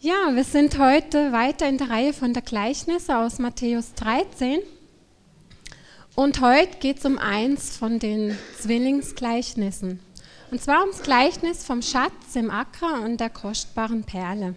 Ja, 0.00 0.30
wir 0.32 0.44
sind 0.44 0.78
heute 0.78 1.32
weiter 1.32 1.68
in 1.68 1.76
der 1.76 1.90
Reihe 1.90 2.12
von 2.12 2.32
der 2.32 2.42
Gleichnisse 2.42 3.18
aus 3.18 3.40
Matthäus 3.40 3.94
13. 3.94 4.60
Und 6.14 6.40
heute 6.40 6.78
geht 6.78 6.98
es 6.98 7.04
um 7.04 7.18
eins 7.18 7.76
von 7.76 7.98
den 7.98 8.38
Zwillingsgleichnissen. 8.60 9.98
Und 10.52 10.62
zwar 10.62 10.82
ums 10.82 11.02
Gleichnis 11.02 11.64
vom 11.64 11.82
Schatz 11.82 12.36
im 12.36 12.48
Acker 12.48 13.02
und 13.02 13.18
der 13.18 13.28
kostbaren 13.28 14.04
Perle. 14.04 14.54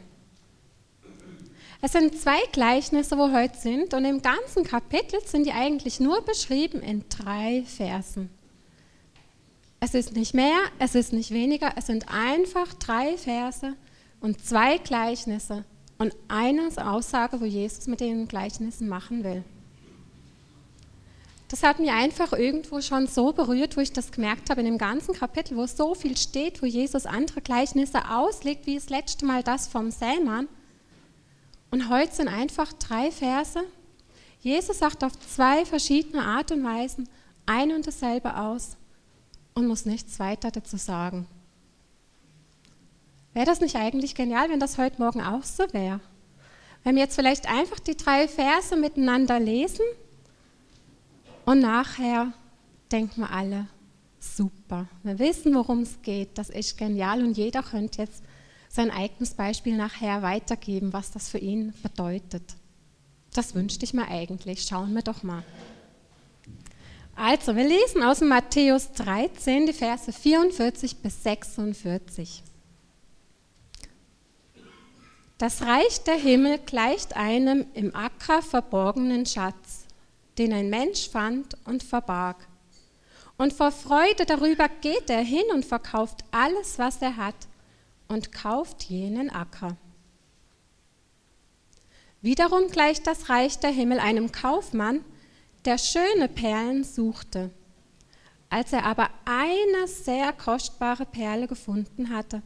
Es 1.82 1.94
sind 1.94 2.16
zwei 2.21 2.39
Gleichnisse, 2.52 3.18
wo 3.18 3.32
heute 3.32 3.58
sind, 3.58 3.96
und 3.96 4.05
im 4.05 4.21
ganzen 4.21 4.64
Kapitel 4.64 5.21
sind 5.26 5.48
die 5.48 5.54
eigentlich 5.54 6.00
nur 6.00 6.21
beschrieben 6.21 6.84
in 6.84 7.05
drei 7.10 7.64
Versen. 7.66 8.30
Es 9.80 9.96
ist 9.96 10.16
nicht 10.16 10.36
mehr, 10.36 10.60
es 10.78 10.94
ist 10.94 11.14
nicht 11.14 11.32
weniger, 11.32 11.73
es 11.76 11.88
sind 11.88 12.05
einfach 12.14 12.76
drei 12.76 13.18
Verse 13.18 13.76
und 14.22 14.44
zwei 14.46 14.78
Gleichnisse 14.78 15.66
und 15.98 16.16
eine 16.28 16.70
Aussage, 16.78 17.42
wo 17.42 17.46
Jesus 17.46 17.88
mit 17.88 18.00
den 18.00 18.28
Gleichnissen 18.28 18.88
machen 18.88 19.24
will. 19.24 19.43
Das 21.50 21.64
hat 21.64 21.79
mich 21.79 21.92
einfach 21.92 22.32
irgendwo 22.32 22.79
schon 22.79 23.07
so 23.07 23.34
berührt, 23.34 23.76
wo 23.76 23.82
ich 23.82 23.92
das 23.92 24.14
gemerkt 24.14 24.50
habe 24.50 24.62
in 24.62 24.68
dem 24.68 24.78
ganzen 24.78 25.14
Kapitel, 25.14 25.57
wo 25.57 25.68
so 25.68 25.93
viel 25.96 26.15
steht, 26.15 26.62
wo 26.62 26.65
Jesus 26.65 27.06
andere 27.06 27.42
Gleichnisse 27.42 28.10
auslegt, 28.10 28.65
wie 28.68 28.76
das 28.76 28.89
letzte 28.89 29.26
Mal 29.26 29.43
das 29.43 29.68
vom 29.68 29.92
Sämann. 29.92 30.48
Und 31.70 31.90
heute 31.90 32.16
sind 32.16 32.30
einfach 32.30 32.72
drei 32.72 33.12
Verse. 33.12 33.62
Jesus 34.40 34.80
sagt 34.80 35.03
auf 35.03 35.12
zwei 35.20 35.66
verschiedene 35.66 36.23
Art 36.23 36.53
und 36.53 36.64
Weisen 36.64 37.09
ein 37.45 37.73
und 37.73 37.86
dasselbe 37.86 38.38
aus 38.38 38.78
und 39.53 39.67
muss 39.67 39.86
nichts 39.86 40.20
weiter 40.20 40.52
dazu 40.52 40.78
sagen. 40.78 41.28
Wäre 43.34 43.45
das 43.45 43.62
nicht 43.62 43.76
eigentlich 43.76 44.16
genial, 44.16 44.50
wenn 44.50 44.59
das 44.59 44.78
heute 44.78 45.02
Morgen 45.02 45.22
auch 45.22 45.44
so 45.44 45.64
wäre? 45.72 46.02
Wenn 46.84 46.95
wir 46.95 47.03
jetzt 47.03 47.16
vielleicht 47.16 47.50
einfach 47.50 47.80
die 47.80 47.95
drei 47.95 48.28
Verse 48.28 48.76
miteinander 48.76 49.40
lesen 49.40 49.86
und 51.46 51.60
nachher 51.60 52.34
denken 52.92 53.22
wir 53.22 53.32
alle, 53.32 53.68
super, 54.20 54.88
wir 55.04 55.18
wissen, 55.20 55.56
worum 55.56 55.82
es 55.82 56.02
geht, 56.02 56.38
das 56.38 56.50
ist 56.50 56.78
genial 56.78 57.23
und 57.23 57.38
jeder 57.38 57.64
könnte 57.64 58.02
jetzt 58.02 58.23
sein 58.68 58.92
eigenes 58.92 59.34
Beispiel 59.34 59.78
nachher 59.78 60.22
weitergeben, 60.22 60.92
was 60.94 61.12
das 61.12 61.30
für 61.30 61.38
ihn 61.38 61.73
bedeutet. 61.84 62.44
Das 63.34 63.56
wünschte 63.56 63.86
ich 63.86 63.94
mir 63.94 64.08
eigentlich, 64.08 64.64
schauen 64.64 64.94
wir 64.94 65.04
doch 65.04 65.23
mal. 65.23 65.44
Also, 67.16 67.56
wir 67.56 67.68
lesen 67.68 68.04
aus 68.04 68.22
Matthäus 68.22 68.92
13 68.94 69.68
die 69.68 69.73
Verse 69.73 70.12
44 70.12 70.98
bis 70.98 71.23
46. 71.23 72.44
Das 75.42 75.64
Reich 75.64 76.03
der 76.03 76.17
Himmel 76.17 76.59
gleicht 76.59 77.16
einem 77.16 77.66
im 77.73 77.95
Acker 77.95 78.44
verborgenen 78.44 79.25
Schatz, 79.25 79.88
den 80.38 80.53
ein 80.53 80.70
Mensch 80.70 81.09
fand 81.09 81.58
und 81.66 81.81
verbarg. 81.81 82.48
Und 83.39 83.52
vor 83.52 83.72
Freude 83.72 84.28
darüber 84.28 84.70
geht 84.70 85.09
er 85.09 85.23
hin 85.23 85.45
und 85.52 85.66
verkauft 85.66 86.23
alles, 86.30 86.78
was 86.78 87.02
er 87.02 87.17
hat, 87.17 87.33
und 88.08 88.31
kauft 88.31 88.83
jenen 88.83 89.31
Acker. 89.31 89.78
Wiederum 92.22 92.67
gleicht 92.67 93.08
das 93.08 93.28
Reich 93.28 93.58
der 93.58 93.72
Himmel 93.72 94.00
einem 94.00 94.31
Kaufmann, 94.31 95.03
der 95.66 95.80
schöne 95.80 96.28
Perlen 96.28 96.83
suchte. 96.83 97.50
Als 98.52 98.73
er 98.73 98.86
aber 98.86 99.09
eine 99.26 99.88
sehr 99.88 100.33
kostbare 100.33 101.08
Perle 101.08 101.48
gefunden 101.48 102.16
hatte, 102.16 102.44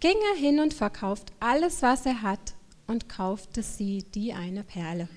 ging 0.00 0.16
er 0.32 0.38
hin 0.38 0.60
und 0.60 0.74
verkauft 0.74 1.32
alles, 1.38 1.82
was 1.82 2.06
er 2.06 2.22
hat, 2.22 2.54
und 2.86 3.08
kaufte 3.08 3.62
sie, 3.62 4.02
die 4.14 4.32
eine 4.32 4.64
Perle. 4.64 5.08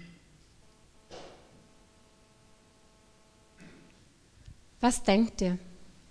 Was 4.79 5.01
denkt 5.01 5.41
ihr? 5.41 5.57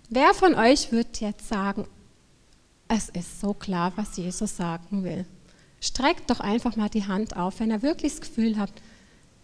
Wer 0.09 0.33
von 0.33 0.55
euch 0.55 0.91
wird 0.91 1.21
jetzt 1.21 1.47
sagen, 1.47 1.87
es 2.87 3.09
ist 3.09 3.39
so 3.39 3.53
klar, 3.53 3.93
was 3.95 4.17
Jesus 4.17 4.57
sagen 4.57 5.03
will? 5.03 5.25
Streckt 5.79 6.29
doch 6.29 6.39
einfach 6.39 6.75
mal 6.75 6.89
die 6.89 7.07
Hand 7.07 7.35
auf, 7.37 7.59
wenn 7.59 7.71
ihr 7.71 7.81
wirklich 7.81 8.13
das 8.13 8.21
Gefühl 8.21 8.57
habt, 8.57 8.81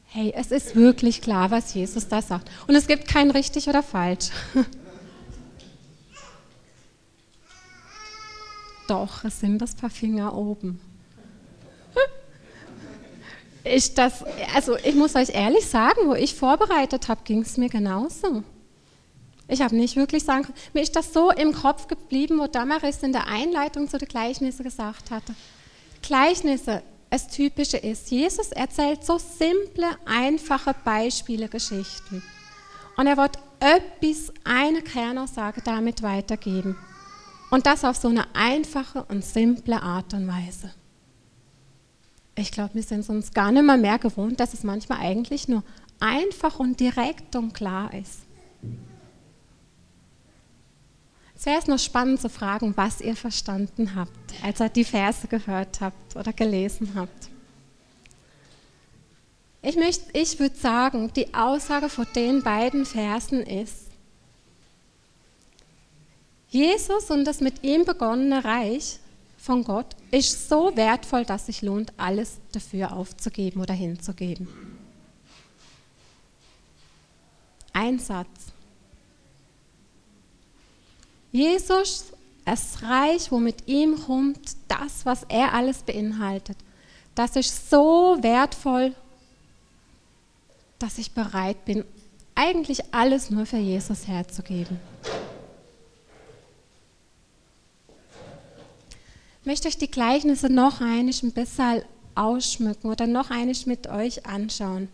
hey, 0.05 0.33
es 0.35 0.51
ist 0.51 0.75
wirklich 0.75 1.21
klar, 1.21 1.51
was 1.51 1.73
Jesus 1.73 2.07
da 2.07 2.21
sagt. 2.21 2.49
Und 2.67 2.75
es 2.75 2.87
gibt 2.87 3.07
kein 3.07 3.31
richtig 3.31 3.69
oder 3.69 3.83
falsch. 3.83 4.29
Doch, 8.89 9.23
es 9.23 9.39
sind 9.39 9.59
das 9.59 9.75
paar 9.75 9.89
Finger 9.89 10.35
oben. 10.35 10.79
Ich, 13.65 13.93
das, 13.93 14.23
also 14.55 14.77
ich 14.77 14.95
muss 14.95 15.15
euch 15.15 15.29
ehrlich 15.29 15.65
sagen, 15.65 16.07
wo 16.07 16.15
ich 16.15 16.33
vorbereitet 16.33 17.09
habe, 17.09 17.21
ging 17.25 17.41
es 17.41 17.57
mir 17.57 17.67
genauso. 17.67 18.41
Ich 19.49 19.61
habe 19.61 19.75
nicht 19.75 19.97
wirklich 19.97 20.23
sagen 20.23 20.43
können, 20.43 20.57
mir 20.73 20.81
ist 20.81 20.95
das 20.95 21.11
so 21.11 21.29
im 21.29 21.53
Kopf 21.53 21.87
geblieben, 21.87 22.39
wo 22.39 22.47
Damaris 22.47 23.03
in 23.03 23.11
der 23.11 23.27
Einleitung 23.27 23.89
zu 23.89 23.97
den 23.97 24.07
Gleichnissen 24.07 24.63
gesagt 24.63 25.11
hatte. 25.11 25.35
Gleichnisse, 26.01 26.81
das 27.09 27.27
Typische 27.27 27.77
ist, 27.77 28.09
Jesus 28.09 28.53
erzählt 28.53 29.03
so 29.03 29.17
simple, 29.17 29.89
einfache 30.05 30.73
Beispiele, 30.85 31.49
Geschichten. 31.49 32.23
Und 32.95 33.07
er 33.07 33.17
wird 33.17 33.37
etwas, 33.59 34.33
eine 34.45 34.81
Kernaussage 34.81 35.61
damit 35.61 36.01
weitergeben. 36.01 36.77
Und 37.49 37.65
das 37.65 37.83
auf 37.83 37.97
so 37.97 38.09
eine 38.09 38.25
einfache 38.35 39.03
und 39.05 39.25
simple 39.25 39.81
Art 39.81 40.13
und 40.13 40.27
Weise. 40.27 40.71
Ich 42.35 42.51
glaube, 42.51 42.75
wir 42.75 42.83
sind 42.83 43.07
uns 43.09 43.33
gar 43.33 43.51
nicht 43.51 43.65
mehr, 43.65 43.77
mehr 43.77 43.97
gewohnt, 43.97 44.39
dass 44.39 44.53
es 44.53 44.63
manchmal 44.63 44.99
eigentlich 44.99 45.47
nur 45.47 45.63
einfach 45.99 46.59
und 46.59 46.79
direkt 46.79 47.35
und 47.35 47.53
klar 47.53 47.93
ist. 47.93 48.19
Es 51.35 51.45
wäre 51.45 51.69
noch 51.69 51.79
spannend 51.79 52.21
zu 52.21 52.29
fragen, 52.29 52.75
was 52.75 53.01
ihr 53.01 53.15
verstanden 53.15 53.95
habt, 53.95 54.11
als 54.43 54.59
ihr 54.59 54.69
die 54.69 54.83
Verse 54.83 55.27
gehört 55.27 55.79
habt 55.79 56.15
oder 56.15 56.33
gelesen 56.33 56.91
habt. 56.95 57.29
Ich, 59.61 59.77
ich 60.13 60.39
würde 60.39 60.55
sagen, 60.55 61.11
die 61.13 61.33
Aussage 61.33 61.89
von 61.89 62.07
den 62.15 62.43
beiden 62.43 62.85
Versen 62.85 63.41
ist, 63.41 63.88
Jesus 66.49 67.11
und 67.11 67.25
das 67.25 67.41
mit 67.41 67.63
ihm 67.63 67.85
begonnene 67.85 68.43
Reich 68.43 68.99
von 69.37 69.63
Gott 69.63 69.95
ist 70.11 70.49
so 70.49 70.75
wertvoll, 70.75 71.23
dass 71.23 71.45
sich 71.45 71.61
lohnt, 71.61 71.93
alles 71.97 72.39
dafür 72.51 72.93
aufzugeben 72.93 73.61
oder 73.61 73.73
hinzugeben. 73.73 74.47
Ein 77.71 77.99
Satz. 77.99 78.27
Jesus, 81.31 82.05
das 82.45 82.81
Reich, 82.81 83.31
wo 83.31 83.37
mit 83.37 83.67
ihm 83.67 83.95
kommt, 84.03 84.55
das, 84.67 85.05
was 85.05 85.23
er 85.29 85.53
alles 85.53 85.83
beinhaltet, 85.83 86.57
das 87.13 87.35
ist 87.35 87.69
so 87.69 88.17
wertvoll, 88.21 88.95
dass 90.79 90.97
ich 90.97 91.11
bereit 91.11 91.63
bin, 91.65 91.83
eigentlich 92.33 92.93
alles 92.93 93.29
nur 93.29 93.45
für 93.45 93.57
Jesus 93.57 94.07
herzugeben. 94.07 94.79
Möchte 99.45 99.67
euch 99.67 99.77
die 99.77 99.91
Gleichnisse 99.91 100.49
noch 100.49 100.81
einiges 100.81 101.23
ein 101.23 101.31
bisschen 101.31 101.83
ausschmücken 102.15 102.89
oder 102.89 103.07
noch 103.07 103.29
einiges 103.29 103.65
mit 103.65 103.87
euch 103.87 104.25
anschauen. 104.25 104.89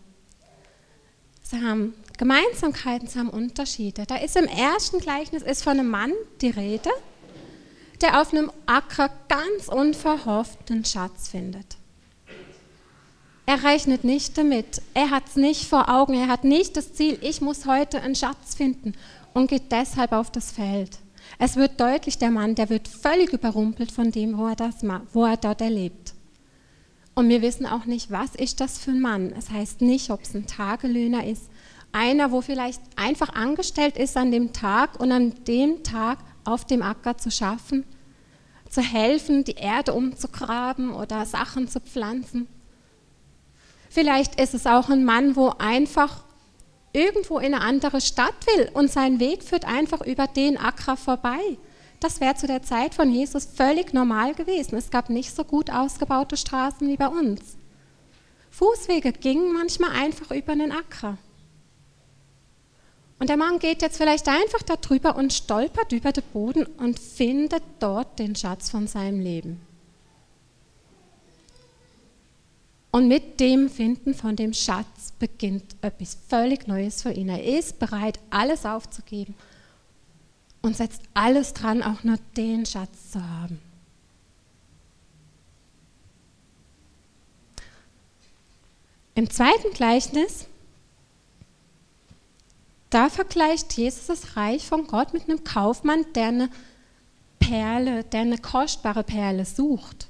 Sie 1.42 1.60
haben 1.62 1.94
Gemeinsamkeiten, 2.18 3.08
sie 3.08 3.18
haben 3.18 3.30
Unterschiede. 3.30 4.04
Da 4.06 4.16
ist 4.16 4.36
im 4.36 4.46
ersten 4.46 4.98
Gleichnis 4.98 5.42
ist 5.42 5.62
von 5.62 5.78
einem 5.78 5.88
Mann 5.88 6.12
die 6.40 6.50
Rede, 6.50 6.90
der 8.00 8.20
auf 8.20 8.32
einem 8.32 8.50
Acker 8.66 9.10
ganz 9.28 9.68
unverhofft 9.68 10.70
einen 10.70 10.84
Schatz 10.84 11.28
findet. 11.28 11.76
Er 13.48 13.62
rechnet 13.62 14.02
nicht 14.02 14.36
damit, 14.36 14.82
er 14.92 15.10
hat 15.10 15.28
es 15.28 15.36
nicht 15.36 15.68
vor 15.68 15.88
Augen, 15.88 16.14
er 16.14 16.26
hat 16.26 16.42
nicht 16.42 16.76
das 16.76 16.94
Ziel, 16.94 17.16
ich 17.22 17.40
muss 17.40 17.64
heute 17.64 18.02
einen 18.02 18.16
Schatz 18.16 18.56
finden 18.56 18.94
und 19.34 19.48
geht 19.48 19.70
deshalb 19.70 20.10
auf 20.10 20.32
das 20.32 20.50
Feld. 20.50 20.98
Es 21.38 21.56
wird 21.56 21.80
deutlich, 21.80 22.18
der 22.18 22.30
Mann, 22.30 22.54
der 22.54 22.70
wird 22.70 22.88
völlig 22.88 23.32
überrumpelt 23.32 23.92
von 23.92 24.10
dem, 24.10 24.38
wo 24.38 24.46
er, 24.46 24.56
das, 24.56 24.76
wo 25.12 25.24
er 25.24 25.36
dort 25.36 25.60
erlebt. 25.60 26.14
Und 27.14 27.28
wir 27.28 27.40
wissen 27.40 27.66
auch 27.66 27.86
nicht, 27.86 28.10
was 28.10 28.34
ist 28.34 28.60
das 28.60 28.78
für 28.78 28.90
ein 28.90 29.00
Mann. 29.00 29.32
Es 29.36 29.50
heißt 29.50 29.80
nicht, 29.80 30.10
ob 30.10 30.22
es 30.22 30.34
ein 30.34 30.46
Tagelöhner 30.46 31.26
ist, 31.26 31.48
einer, 31.92 32.30
wo 32.30 32.42
vielleicht 32.42 32.82
einfach 32.96 33.30
angestellt 33.34 33.96
ist 33.96 34.16
an 34.18 34.30
dem 34.30 34.52
Tag 34.52 35.00
und 35.00 35.12
an 35.12 35.32
dem 35.46 35.82
Tag 35.82 36.18
auf 36.44 36.66
dem 36.66 36.82
Acker 36.82 37.16
zu 37.16 37.30
schaffen, 37.30 37.84
zu 38.68 38.82
helfen, 38.82 39.44
die 39.44 39.54
Erde 39.54 39.94
umzugraben 39.94 40.90
oder 40.90 41.24
Sachen 41.24 41.68
zu 41.68 41.80
pflanzen. 41.80 42.48
Vielleicht 43.88 44.38
ist 44.38 44.52
es 44.52 44.66
auch 44.66 44.90
ein 44.90 45.06
Mann, 45.06 45.36
wo 45.36 45.54
einfach 45.58 46.25
irgendwo 46.96 47.38
in 47.38 47.54
eine 47.54 47.60
andere 47.60 48.00
Stadt 48.00 48.34
will 48.46 48.70
und 48.72 48.90
sein 48.90 49.20
Weg 49.20 49.42
führt 49.44 49.66
einfach 49.66 50.00
über 50.00 50.26
den 50.26 50.56
Acker 50.56 50.96
vorbei. 50.96 51.58
das 52.00 52.20
wäre 52.20 52.34
zu 52.34 52.46
der 52.46 52.62
Zeit 52.62 52.94
von 52.94 53.10
Jesus 53.10 53.46
völlig 53.46 53.94
normal 53.94 54.34
gewesen. 54.34 54.76
Es 54.76 54.90
gab 54.90 55.08
nicht 55.08 55.34
so 55.34 55.44
gut 55.44 55.70
ausgebaute 55.70 56.36
Straßen 56.36 56.86
wie 56.88 56.96
bei 56.96 57.08
uns. 57.08 57.56
Fußwege 58.50 59.12
gingen 59.12 59.52
manchmal 59.52 59.90
einfach 59.90 60.30
über 60.30 60.52
einen 60.52 60.72
Acker. 60.72 61.18
Und 63.18 63.30
der 63.30 63.36
Mann 63.38 63.58
geht 63.58 63.82
jetzt 63.82 63.96
vielleicht 63.96 64.28
einfach 64.28 64.62
darüber 64.62 65.16
und 65.16 65.32
stolpert 65.32 65.92
über 65.92 66.12
den 66.12 66.24
Boden 66.32 66.66
und 66.78 66.98
findet 66.98 67.62
dort 67.80 68.18
den 68.18 68.36
Schatz 68.36 68.70
von 68.70 68.86
seinem 68.86 69.20
Leben. 69.20 69.65
Und 72.96 73.08
mit 73.08 73.40
dem 73.40 73.68
Finden 73.68 74.14
von 74.14 74.36
dem 74.36 74.54
Schatz 74.54 75.12
beginnt 75.18 75.76
etwas 75.82 76.16
völlig 76.30 76.66
Neues 76.66 77.02
für 77.02 77.12
ihn. 77.12 77.28
Er 77.28 77.44
ist 77.44 77.78
bereit, 77.78 78.18
alles 78.30 78.64
aufzugeben 78.64 79.34
und 80.62 80.78
setzt 80.78 81.02
alles 81.12 81.52
dran, 81.52 81.82
auch 81.82 82.04
nur 82.04 82.16
den 82.38 82.64
Schatz 82.64 83.10
zu 83.10 83.22
haben. 83.22 83.60
Im 89.14 89.28
zweiten 89.28 89.74
Gleichnis, 89.74 90.46
da 92.88 93.10
vergleicht 93.10 93.74
Jesus 93.74 94.06
das 94.06 94.38
Reich 94.38 94.66
von 94.66 94.86
Gott 94.86 95.12
mit 95.12 95.24
einem 95.24 95.44
Kaufmann, 95.44 96.06
der 96.14 96.28
eine 96.28 96.50
Perle, 97.40 98.04
der 98.04 98.20
eine 98.22 98.38
kostbare 98.38 99.04
Perle 99.04 99.44
sucht. 99.44 100.08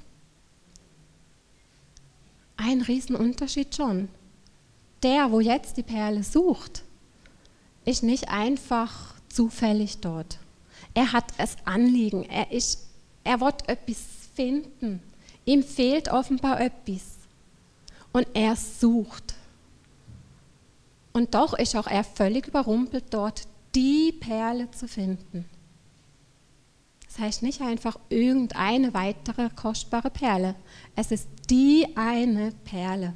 Ein 2.56 2.80
Riesenunterschied 2.82 3.74
schon. 3.74 4.08
Der, 5.02 5.30
wo 5.30 5.40
jetzt 5.40 5.76
die 5.76 5.82
Perle 5.82 6.22
sucht, 6.22 6.82
ist 7.84 8.02
nicht 8.02 8.28
einfach 8.28 9.14
zufällig 9.28 9.98
dort. 10.00 10.38
Er 10.94 11.12
hat 11.12 11.26
es 11.38 11.56
Anliegen, 11.64 12.24
er, 12.24 12.50
ist, 12.50 12.86
er 13.22 13.40
wird 13.40 13.68
etwas 13.68 13.98
finden. 14.34 15.02
Ihm 15.44 15.62
fehlt 15.62 16.10
offenbar 16.10 16.60
etwas 16.60 17.02
und 18.12 18.26
er 18.34 18.56
sucht. 18.56 19.34
Und 21.12 21.34
doch 21.34 21.54
ist 21.54 21.76
auch 21.76 21.86
er 21.86 22.04
völlig 22.04 22.48
überrumpelt 22.48 23.04
dort, 23.10 23.42
die 23.74 24.12
Perle 24.12 24.70
zu 24.70 24.88
finden. 24.88 25.44
Das 27.16 27.24
heißt 27.24 27.42
nicht 27.42 27.62
einfach 27.62 27.98
irgendeine 28.10 28.92
weitere 28.92 29.48
kostbare 29.48 30.10
Perle. 30.10 30.54
Es 30.94 31.10
ist 31.10 31.26
die 31.48 31.86
eine 31.94 32.52
Perle. 32.64 33.14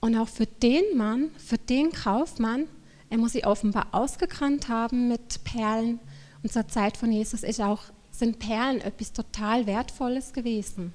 Und 0.00 0.16
auch 0.16 0.28
für 0.28 0.46
den 0.46 0.96
Mann, 0.96 1.30
für 1.36 1.58
den 1.58 1.92
Kaufmann, 1.92 2.68
er 3.10 3.18
muss 3.18 3.32
sie 3.32 3.44
offenbar 3.44 3.88
ausgekannt 3.92 4.68
haben 4.68 5.08
mit 5.08 5.44
Perlen. 5.44 6.00
Und 6.42 6.50
zur 6.50 6.66
Zeit 6.66 6.96
von 6.96 7.12
Jesus 7.12 7.42
ist 7.42 7.60
auch 7.60 7.82
sind 8.10 8.38
Perlen 8.38 8.80
etwas 8.80 9.12
total 9.12 9.66
Wertvolles 9.66 10.32
gewesen. 10.32 10.94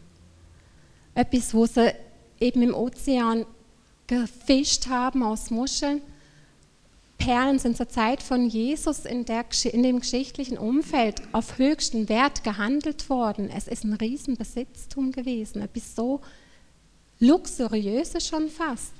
Etwas, 1.14 1.54
wo 1.54 1.68
sie 1.68 1.94
eben 2.40 2.64
im 2.64 2.74
Ozean 2.74 3.46
gefischt 4.08 4.88
haben 4.88 5.22
aus 5.22 5.52
Muscheln. 5.52 6.02
Perlen 7.18 7.60
sind 7.60 7.78
zur 7.78 7.90
Zeit 7.90 8.22
von 8.22 8.48
Jesus 8.48 9.06
in, 9.06 9.26
der, 9.26 9.46
in 9.64 9.84
dem 9.84 10.00
geschichtlichen 10.00 10.58
Umfeld 10.58 11.22
auf 11.32 11.58
höchsten 11.58 12.10
Wert 12.10 12.44
gehandelt 12.44 13.10
worden. 13.10 13.50
Es 13.50 13.68
ist 13.68 13.84
ein 13.84 13.94
Riesenbesitztum 13.94 15.12
gewesen, 15.12 15.62
etwas 15.62 15.96
so 15.96 16.22
luxuriöses 17.20 18.28
schon 18.28 18.50
fast. 18.50 18.94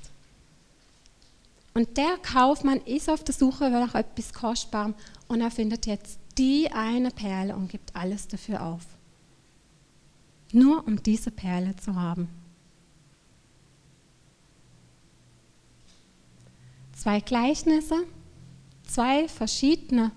Und 1.74 1.96
der 1.98 2.16
Kaufmann 2.22 2.80
ist 2.86 3.10
auf 3.10 3.22
der 3.22 3.34
Suche 3.34 3.68
nach 3.68 3.94
etwas 3.94 4.32
Kostbarem 4.32 4.94
und 5.28 5.42
er 5.42 5.50
findet 5.50 5.86
jetzt 5.86 6.18
die 6.38 6.70
eine 6.72 7.10
Perle 7.10 7.54
und 7.54 7.68
gibt 7.68 7.94
alles 7.94 8.28
dafür 8.28 8.62
auf. 8.62 8.82
Nur 10.52 10.86
um 10.86 11.02
diese 11.02 11.30
Perle 11.30 11.76
zu 11.76 11.94
haben. 11.94 12.28
Zwei 17.06 17.20
Gleichnisse, 17.20 18.02
zwei 18.84 19.28
verschiedene 19.28 20.10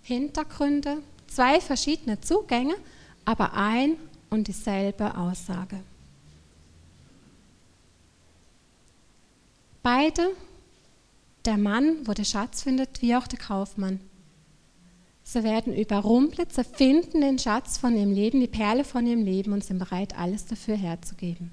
Hintergründe, 0.00 1.02
zwei 1.26 1.60
verschiedene 1.60 2.18
Zugänge, 2.22 2.76
aber 3.26 3.52
ein 3.52 3.96
und 4.30 4.48
dieselbe 4.48 5.18
Aussage. 5.18 5.80
Beide, 9.82 10.30
der 11.44 11.58
Mann, 11.58 12.06
wo 12.06 12.14
der 12.14 12.24
Schatz 12.24 12.62
findet, 12.62 13.02
wie 13.02 13.14
auch 13.14 13.26
der 13.26 13.38
Kaufmann, 13.38 14.00
Sie 15.22 15.44
werden 15.44 15.76
überrumpelt, 15.76 16.54
sie 16.54 16.64
finden 16.64 17.20
den 17.20 17.38
Schatz 17.38 17.76
von 17.76 17.94
ihrem 17.94 18.12
Leben, 18.12 18.40
die 18.40 18.46
Perle 18.46 18.84
von 18.84 19.06
ihrem 19.06 19.26
Leben 19.26 19.52
und 19.52 19.62
sind 19.62 19.78
bereit, 19.78 20.18
alles 20.18 20.46
dafür 20.46 20.76
herzugeben. 20.76 21.50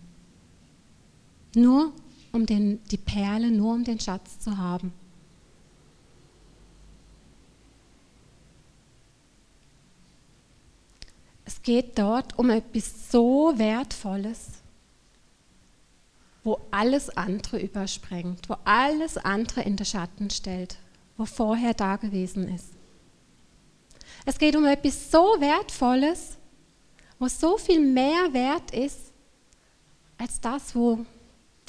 Nur 1.56 1.92
um 2.32 2.46
den, 2.46 2.84
die 2.86 2.98
Perle, 2.98 3.52
nur 3.52 3.74
um 3.74 3.84
den 3.84 4.00
Schatz 4.00 4.40
zu 4.40 4.58
haben. 4.58 4.94
Es 11.46 11.62
geht 11.62 11.98
dort 11.98 12.38
um 12.38 12.50
etwas 12.50 13.10
so 13.10 13.54
Wertvolles, 13.58 14.62
wo 16.44 16.60
alles 16.72 17.10
andere 17.10 17.60
übersprengt, 17.60 18.50
wo 18.50 18.58
alles 18.66 19.18
andere 19.18 19.62
in 19.62 19.76
den 19.78 19.86
Schatten 19.86 20.30
stellt, 20.30 20.78
wo 21.18 21.26
vorher 21.26 21.74
da 21.74 21.96
gewesen 21.96 22.48
ist. 22.54 22.74
Es 24.26 24.38
geht 24.38 24.56
um 24.58 24.66
etwas 24.66 25.10
so 25.10 25.38
Wertvolles, 25.40 26.38
was 27.18 27.40
so 27.40 27.58
viel 27.58 27.80
mehr 27.80 28.34
wert 28.34 28.72
ist, 28.72 29.14
als 30.18 30.42
das, 30.42 30.76
wo 30.76 31.06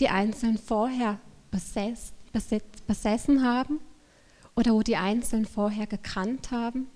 die 0.00 0.08
Einzelnen 0.08 0.58
vorher 0.58 1.18
besessen, 1.50 2.14
besessen 2.86 3.42
haben 3.42 3.80
oder 4.54 4.72
wo 4.72 4.82
die 4.82 4.96
Einzelnen 4.96 5.46
vorher 5.46 5.86
gekannt 5.86 6.50
haben. 6.50 6.88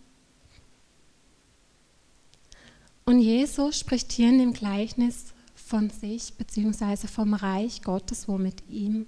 Und 3.04 3.19
Jesus 3.19 3.78
spricht 3.78 4.12
hier 4.12 4.28
in 4.28 4.38
dem 4.38 4.52
Gleichnis 4.52 5.32
von 5.54 5.90
sich 5.90 6.34
bzw. 6.34 7.08
vom 7.08 7.34
Reich 7.34 7.82
Gottes, 7.82 8.28
wo 8.28 8.38
mit 8.38 8.69
ihm 8.69 9.06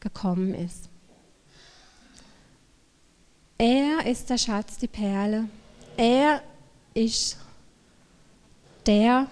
gekommen 0.00 0.54
ist. 0.54 0.88
Er 3.58 4.06
ist 4.06 4.28
der 4.30 4.38
Schatz, 4.38 4.78
die 4.78 4.88
Perle, 4.88 5.48
er 5.96 6.42
ist 6.92 7.38
der, 8.86 9.28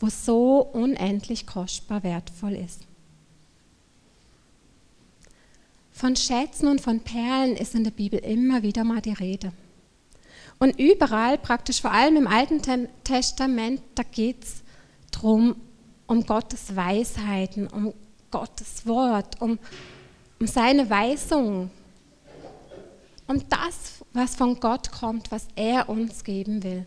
wo 0.00 0.08
so 0.08 0.60
unendlich 0.72 1.46
kostbar 1.46 2.02
wertvoll 2.02 2.54
ist. 2.54 2.86
Von 6.02 6.16
Schätzen 6.16 6.66
und 6.66 6.80
von 6.80 6.98
Perlen 6.98 7.54
ist 7.54 7.76
in 7.76 7.84
der 7.84 7.92
Bibel 7.92 8.18
immer 8.18 8.64
wieder 8.64 8.82
mal 8.82 9.00
die 9.00 9.12
Rede. 9.12 9.52
Und 10.58 10.76
überall, 10.76 11.38
praktisch 11.38 11.80
vor 11.80 11.92
allem 11.92 12.16
im 12.16 12.26
Alten 12.26 12.60
Testament, 13.04 13.80
da 13.94 14.02
geht 14.02 14.42
es 14.42 14.62
darum, 15.12 15.54
um 16.08 16.26
Gottes 16.26 16.74
Weisheiten, 16.74 17.68
um 17.68 17.94
Gottes 18.32 18.84
Wort, 18.84 19.40
um, 19.40 19.60
um 20.40 20.46
seine 20.48 20.90
Weisungen, 20.90 21.70
um 23.28 23.48
das, 23.48 24.04
was 24.12 24.34
von 24.34 24.58
Gott 24.58 24.90
kommt, 24.90 25.30
was 25.30 25.46
er 25.54 25.88
uns 25.88 26.24
geben 26.24 26.64
will. 26.64 26.84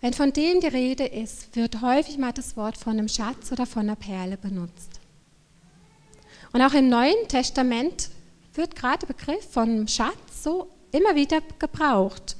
Wenn 0.00 0.12
von 0.12 0.32
dem 0.32 0.60
die 0.60 0.68
Rede 0.68 1.04
ist, 1.04 1.56
wird 1.56 1.82
häufig 1.82 2.16
mal 2.16 2.32
das 2.32 2.56
Wort 2.56 2.76
von 2.76 2.92
einem 2.92 3.08
Schatz 3.08 3.50
oder 3.50 3.66
von 3.66 3.82
einer 3.82 3.96
Perle 3.96 4.36
benutzt. 4.36 4.89
Und 6.52 6.62
auch 6.62 6.74
im 6.74 6.88
Neuen 6.88 7.28
Testament 7.28 8.10
wird 8.54 8.74
gerade 8.74 9.06
der 9.06 9.14
Begriff 9.14 9.50
von 9.50 9.86
Schatz 9.86 10.42
so 10.42 10.68
immer 10.92 11.14
wieder 11.14 11.40
gebraucht. 11.58 12.36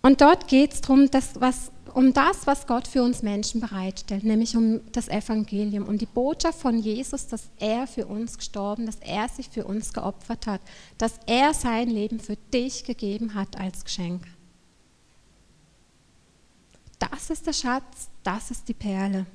Und 0.00 0.20
dort 0.20 0.48
geht 0.48 0.72
es 0.72 0.80
darum, 0.80 1.08
um 1.94 2.12
das, 2.12 2.46
was 2.46 2.66
Gott 2.66 2.86
für 2.86 3.02
uns 3.02 3.22
Menschen 3.22 3.60
bereitstellt, 3.60 4.24
nämlich 4.24 4.56
um 4.56 4.80
das 4.92 5.08
Evangelium, 5.08 5.86
um 5.86 5.98
die 5.98 6.06
Botschaft 6.06 6.60
von 6.60 6.78
Jesus, 6.78 7.26
dass 7.26 7.50
er 7.58 7.86
für 7.86 8.06
uns 8.06 8.38
gestorben, 8.38 8.86
dass 8.86 8.96
er 9.00 9.28
sich 9.28 9.48
für 9.48 9.64
uns 9.64 9.92
geopfert 9.92 10.46
hat, 10.46 10.60
dass 10.96 11.18
er 11.26 11.52
sein 11.54 11.90
Leben 11.90 12.20
für 12.20 12.36
dich 12.54 12.84
gegeben 12.84 13.34
hat 13.34 13.58
als 13.58 13.84
Geschenk. 13.84 14.22
Das 16.98 17.30
ist 17.30 17.46
der 17.46 17.52
Schatz, 17.52 18.08
das 18.22 18.50
ist 18.50 18.68
die 18.68 18.74
Perle. 18.74 19.26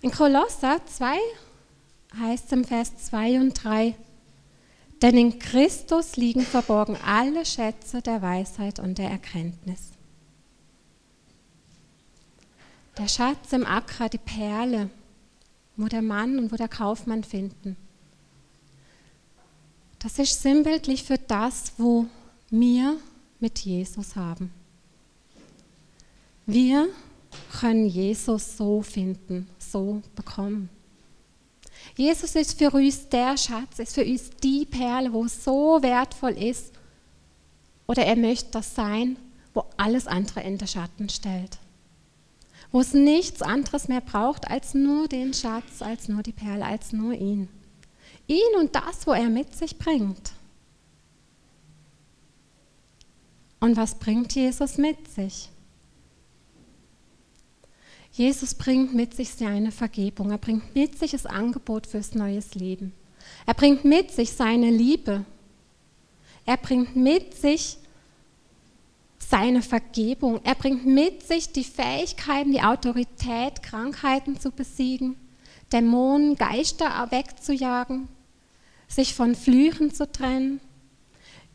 In 0.00 0.10
Kolosser 0.12 0.80
2 0.86 1.18
heißt 2.18 2.46
es 2.46 2.52
im 2.52 2.64
Vers 2.64 2.96
2 3.06 3.40
und 3.40 3.64
3, 3.64 3.96
denn 5.02 5.16
in 5.16 5.38
Christus 5.38 6.16
liegen 6.16 6.42
verborgen 6.42 6.96
alle 7.04 7.44
Schätze 7.44 8.00
der 8.00 8.22
Weisheit 8.22 8.78
und 8.78 8.98
der 8.98 9.10
Erkenntnis. 9.10 9.90
Der 12.96 13.08
Schatz 13.08 13.52
im 13.52 13.64
Acker, 13.64 14.08
die 14.08 14.18
Perle, 14.18 14.90
wo 15.76 15.86
der 15.86 16.02
Mann 16.02 16.38
und 16.38 16.52
wo 16.52 16.56
der 16.56 16.68
Kaufmann 16.68 17.22
finden. 17.22 17.76
Das 19.98 20.18
ist 20.18 20.42
sinnbildlich 20.42 21.04
für 21.04 21.18
das, 21.18 21.72
wo 21.76 22.06
wir 22.50 22.96
mit 23.40 23.60
Jesus 23.60 24.16
haben. 24.16 24.52
Wir 26.46 26.88
können 27.60 27.86
Jesus 27.86 28.56
so 28.56 28.82
finden, 28.82 29.48
so 29.70 30.02
bekommen. 30.14 30.68
Jesus 31.96 32.34
ist 32.34 32.58
für 32.58 32.70
uns 32.70 33.08
der 33.08 33.36
Schatz, 33.36 33.78
ist 33.78 33.94
für 33.94 34.04
uns 34.04 34.30
die 34.42 34.66
Perle, 34.66 35.12
wo 35.12 35.26
so 35.26 35.82
wertvoll 35.82 36.32
ist. 36.32 36.72
Oder 37.86 38.04
er 38.04 38.16
möchte 38.16 38.50
das 38.52 38.74
sein, 38.74 39.16
wo 39.54 39.64
alles 39.76 40.06
andere 40.06 40.42
in 40.42 40.58
den 40.58 40.68
Schatten 40.68 41.08
stellt. 41.08 41.58
Wo 42.70 42.80
es 42.80 42.92
nichts 42.92 43.40
anderes 43.40 43.88
mehr 43.88 44.02
braucht 44.02 44.50
als 44.50 44.74
nur 44.74 45.08
den 45.08 45.32
Schatz, 45.32 45.80
als 45.80 46.08
nur 46.08 46.22
die 46.22 46.32
Perle, 46.32 46.64
als 46.64 46.92
nur 46.92 47.14
ihn. 47.14 47.48
Ihn 48.26 48.56
und 48.60 48.74
das, 48.74 49.06
wo 49.06 49.12
er 49.12 49.30
mit 49.30 49.56
sich 49.56 49.78
bringt. 49.78 50.32
Und 53.60 53.76
was 53.76 53.98
bringt 53.98 54.34
Jesus 54.34 54.76
mit 54.78 55.08
sich? 55.08 55.48
Jesus 58.18 58.52
bringt 58.52 58.94
mit 58.94 59.14
sich 59.14 59.30
seine 59.30 59.70
Vergebung. 59.70 60.32
Er 60.32 60.38
bringt 60.38 60.74
mit 60.74 60.98
sich 60.98 61.12
das 61.12 61.24
Angebot 61.24 61.86
fürs 61.86 62.16
neues 62.16 62.56
Leben. 62.56 62.92
Er 63.46 63.54
bringt 63.54 63.84
mit 63.84 64.10
sich 64.10 64.32
seine 64.32 64.70
Liebe. 64.70 65.24
Er 66.44 66.56
bringt 66.56 66.96
mit 66.96 67.34
sich 67.34 67.78
seine 69.20 69.62
Vergebung. 69.62 70.40
Er 70.42 70.56
bringt 70.56 70.84
mit 70.84 71.24
sich 71.24 71.52
die 71.52 71.62
Fähigkeiten, 71.62 72.50
die 72.50 72.60
Autorität, 72.60 73.62
Krankheiten 73.62 74.40
zu 74.40 74.50
besiegen, 74.50 75.14
Dämonen, 75.72 76.34
Geister 76.34 77.06
wegzujagen, 77.12 78.08
sich 78.88 79.14
von 79.14 79.36
Flüchen 79.36 79.94
zu 79.94 80.10
trennen. 80.10 80.60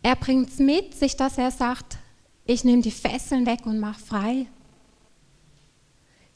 Er 0.02 0.16
bringt 0.16 0.48
es 0.48 0.60
mit 0.60 0.96
sich, 0.96 1.18
dass 1.18 1.38
er 1.38 1.52
sagt, 1.52 1.98
ich 2.46 2.64
nehme 2.64 2.84
die 2.84 2.92
Fesseln 2.92 3.46
weg 3.46 3.66
und 3.66 3.82
mache 3.82 4.00
frei. 4.00 4.46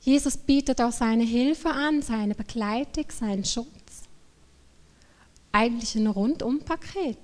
Jesus 0.08 0.38
bietet 0.38 0.80
auch 0.80 0.94
seine 0.94 1.26
Hilfe 1.26 1.70
an, 1.70 2.02
seine 2.02 2.34
Begleitung, 2.34 3.04
seinen 3.10 3.44
Schutz. 3.44 4.04
Eigentlich 5.52 5.96
ein 5.96 6.08
Rundumpaket. 6.08 7.18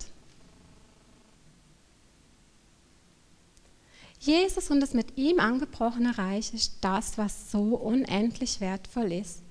Jesus 4.19 4.69
und 4.69 4.81
das 4.81 4.93
mit 4.93 5.17
ihm 5.17 5.39
angebrochene 5.39 6.17
Reich 6.17 6.53
ist 6.53 6.79
das, 6.81 7.17
was 7.17 7.51
so 7.51 7.77
unendlich 7.77 8.59
wertvoll 8.59 9.13
ist, 9.13 9.43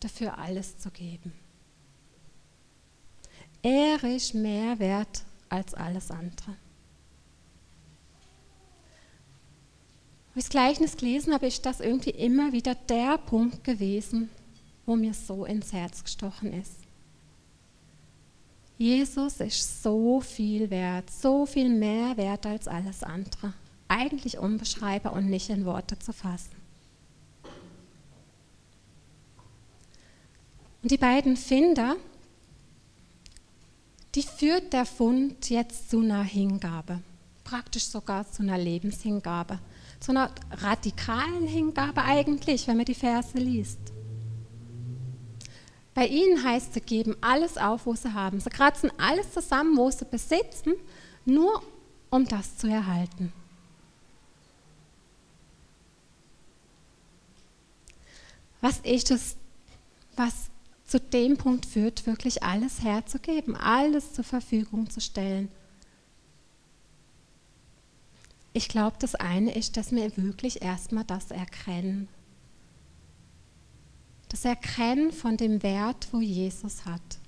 dafür 0.00 0.38
alles 0.38 0.78
zu 0.78 0.90
geben. 0.90 1.34
Er 3.60 4.02
ist 4.04 4.32
mehr 4.32 4.78
wert 4.78 5.22
als 5.50 5.74
alles 5.74 6.10
andere. 6.10 6.56
Als 10.38 10.44
ich 10.44 10.50
das 10.50 10.60
Gleichnis 10.60 10.96
gelesen 10.96 11.34
habe, 11.34 11.48
ist 11.48 11.66
das 11.66 11.80
irgendwie 11.80 12.10
immer 12.10 12.52
wieder 12.52 12.76
der 12.76 13.18
Punkt 13.18 13.64
gewesen, 13.64 14.30
wo 14.86 14.94
mir 14.94 15.12
so 15.12 15.44
ins 15.44 15.72
Herz 15.72 16.04
gestochen 16.04 16.52
ist. 16.52 16.76
Jesus 18.76 19.40
ist 19.40 19.82
so 19.82 20.20
viel 20.20 20.70
wert, 20.70 21.10
so 21.10 21.44
viel 21.44 21.68
mehr 21.68 22.16
wert 22.16 22.46
als 22.46 22.68
alles 22.68 23.02
andere 23.02 23.52
eigentlich 23.88 24.38
unbeschreibbar 24.38 25.12
und 25.12 25.28
nicht 25.28 25.50
in 25.50 25.64
Worte 25.64 25.98
zu 25.98 26.12
fassen. 26.12 26.54
Und 30.82 30.92
die 30.92 30.98
beiden 30.98 31.36
Finder, 31.36 31.96
die 34.14 34.22
führt 34.22 34.72
der 34.72 34.86
Fund 34.86 35.50
jetzt 35.50 35.90
zu 35.90 35.98
einer 35.98 36.22
Hingabe, 36.22 37.00
praktisch 37.42 37.86
sogar 37.86 38.30
zu 38.30 38.44
einer 38.44 38.56
Lebenshingabe, 38.56 39.58
zu 40.00 40.12
einer 40.12 40.30
radikalen 40.50 41.46
Hingabe 41.46 42.02
eigentlich, 42.02 42.66
wenn 42.66 42.76
man 42.76 42.86
die 42.86 42.94
Verse 42.94 43.36
liest. 43.36 43.78
Bei 45.94 46.06
ihnen 46.06 46.44
heißt 46.44 46.74
sie 46.74 46.80
geben 46.80 47.16
alles 47.20 47.56
auf, 47.58 47.86
was 47.86 48.02
sie 48.02 48.14
haben. 48.14 48.38
Sie 48.38 48.50
kratzen 48.50 48.92
alles 48.98 49.32
zusammen, 49.32 49.76
was 49.76 49.98
sie 49.98 50.04
besitzen, 50.04 50.74
nur 51.24 51.62
um 52.10 52.24
das 52.24 52.56
zu 52.56 52.68
erhalten. 52.68 53.32
Was 58.60 58.78
ist 58.80 59.10
es, 59.10 59.36
was 60.16 60.50
zu 60.86 61.00
dem 61.00 61.36
Punkt 61.36 61.66
führt, 61.66 62.06
wirklich 62.06 62.42
alles 62.42 62.82
herzugeben, 62.82 63.56
alles 63.56 64.12
zur 64.14 64.24
Verfügung 64.24 64.88
zu 64.90 65.00
stellen? 65.00 65.48
Ich 68.58 68.68
glaube, 68.68 68.96
das 68.98 69.14
eine 69.14 69.54
ist, 69.54 69.76
dass 69.76 69.92
wir 69.92 70.16
wirklich 70.16 70.62
erstmal 70.62 71.04
das 71.04 71.30
erkennen. 71.30 72.08
Das 74.30 74.44
Erkennen 74.44 75.12
von 75.12 75.36
dem 75.36 75.62
Wert, 75.62 76.08
wo 76.10 76.20
Jesus 76.20 76.84
hat. 76.84 77.20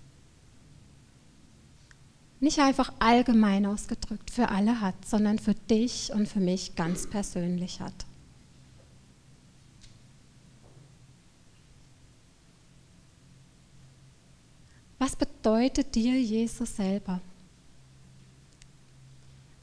Nicht 2.40 2.58
einfach 2.58 2.92
allgemein 2.98 3.64
ausgedrückt 3.64 4.32
für 4.32 4.48
alle 4.48 4.80
hat, 4.80 5.06
sondern 5.06 5.38
für 5.38 5.54
dich 5.54 6.10
und 6.12 6.26
für 6.26 6.40
mich 6.40 6.74
ganz 6.74 7.08
persönlich 7.08 7.78
hat. 7.78 8.06
Was 14.98 15.14
bedeutet 15.14 15.94
dir 15.94 16.20
Jesus 16.20 16.74
selber? 16.74 17.20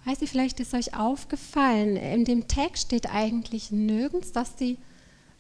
Weiß 0.07 0.21
ich, 0.21 0.29
vielleicht 0.29 0.61
ist 0.61 0.73
euch 0.73 0.93
aufgefallen, 0.93 1.97
in 1.97 2.23
dem 2.23 2.47
Text 2.47 2.83
steht 2.83 3.13
eigentlich 3.13 3.71
nirgends, 3.71 4.31
dass 4.31 4.55
die 4.55 4.77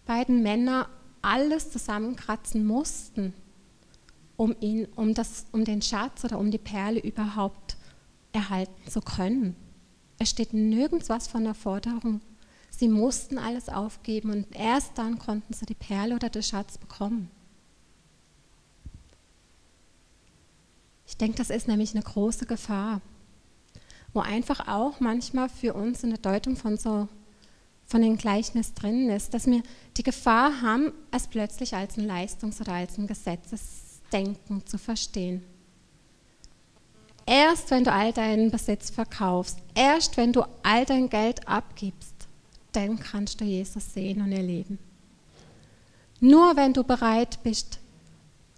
beiden 0.05 0.43
Männer 0.43 0.89
alles 1.21 1.71
zusammenkratzen 1.71 2.67
mussten, 2.67 3.33
um, 4.35 4.53
ihn, 4.59 4.85
um, 4.97 5.13
das, 5.13 5.45
um 5.53 5.63
den 5.63 5.81
Schatz 5.81 6.25
oder 6.25 6.37
um 6.37 6.51
die 6.51 6.57
Perle 6.57 6.99
überhaupt 6.99 7.77
erhalten 8.33 8.91
zu 8.91 8.99
können. 8.99 9.55
Es 10.19 10.31
steht 10.31 10.51
nirgends 10.51 11.07
was 11.07 11.29
von 11.29 11.45
der 11.45 11.53
Forderung. 11.53 12.19
Sie 12.69 12.89
mussten 12.89 13.37
alles 13.37 13.69
aufgeben 13.69 14.31
und 14.31 14.53
erst 14.53 14.97
dann 14.97 15.17
konnten 15.17 15.53
sie 15.53 15.65
die 15.65 15.75
Perle 15.75 16.13
oder 16.13 16.27
den 16.27 16.43
Schatz 16.43 16.77
bekommen. 16.77 17.31
Ich 21.07 21.15
denke, 21.15 21.37
das 21.37 21.51
ist 21.51 21.69
nämlich 21.69 21.93
eine 21.93 22.03
große 22.03 22.45
Gefahr, 22.45 22.99
wo 24.17 24.21
einfach 24.21 24.67
auch 24.67 24.99
manchmal 24.99 25.47
für 25.47 25.75
uns 25.75 26.03
in 26.03 26.09
der 26.09 26.17
Deutung 26.17 26.55
von 26.55 26.75
so 26.75 27.07
von 27.85 28.01
den 28.01 28.17
Gleichnis 28.17 28.73
drin 28.73 29.11
ist, 29.11 29.35
dass 29.35 29.45
wir 29.45 29.61
die 29.95 30.01
Gefahr 30.01 30.59
haben, 30.63 30.91
es 31.11 31.27
plötzlich 31.27 31.75
als 31.75 31.97
ein 31.97 32.07
Leistungs- 32.07 32.59
oder 32.59 32.73
als 32.73 32.97
ein 32.97 33.05
Gesetzesdenken 33.05 34.65
zu 34.65 34.79
verstehen. 34.79 35.43
Erst 37.27 37.69
wenn 37.69 37.83
du 37.83 37.93
all 37.93 38.11
deinen 38.11 38.49
Besitz 38.49 38.89
verkaufst, 38.89 39.59
erst 39.75 40.17
wenn 40.17 40.33
du 40.33 40.41
all 40.63 40.83
dein 40.85 41.09
Geld 41.09 41.47
abgibst, 41.47 42.15
dann 42.71 42.97
kannst 42.97 43.39
du 43.39 43.45
Jesus 43.45 43.93
sehen 43.93 44.21
und 44.21 44.31
erleben. 44.31 44.79
Nur 46.19 46.55
wenn 46.55 46.73
du 46.73 46.83
bereit 46.83 47.37
bist, 47.43 47.79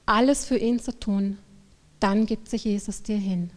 alles 0.05 0.45
für 0.45 0.57
ihn 0.57 0.79
zu 0.79 0.97
tun, 0.97 1.37
dann 1.99 2.25
gibt 2.25 2.49
sich 2.49 2.63
Jesus 2.63 3.03
dir 3.03 3.17
hin. 3.17 3.51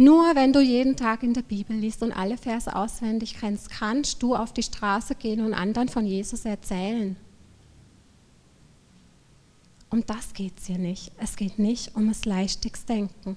Nur 0.00 0.36
wenn 0.36 0.52
du 0.52 0.60
jeden 0.60 0.94
Tag 0.94 1.24
in 1.24 1.34
der 1.34 1.42
Bibel 1.42 1.76
liest 1.76 2.04
und 2.04 2.12
alle 2.12 2.38
Verse 2.38 2.74
auswendig 2.74 3.34
kennst, 3.40 3.68
kannst 3.68 4.22
du 4.22 4.36
auf 4.36 4.52
die 4.52 4.62
Straße 4.62 5.16
gehen 5.16 5.44
und 5.44 5.54
anderen 5.54 5.88
von 5.88 6.06
Jesus 6.06 6.44
erzählen. 6.44 7.16
Um 9.90 10.06
das 10.06 10.34
geht 10.34 10.56
es 10.56 10.66
hier 10.66 10.78
nicht. 10.78 11.10
Es 11.18 11.34
geht 11.34 11.58
nicht 11.58 11.96
um 11.96 12.06
das 12.06 12.24
Leichtigstenken, 12.24 13.36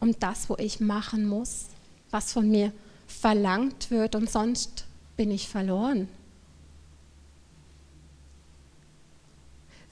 um 0.00 0.18
das, 0.18 0.50
wo 0.50 0.56
ich 0.58 0.80
machen 0.80 1.28
muss, 1.28 1.66
was 2.10 2.32
von 2.32 2.50
mir 2.50 2.72
verlangt 3.06 3.92
wird 3.92 4.16
und 4.16 4.28
sonst 4.28 4.86
bin 5.16 5.30
ich 5.30 5.48
verloren. 5.48 6.08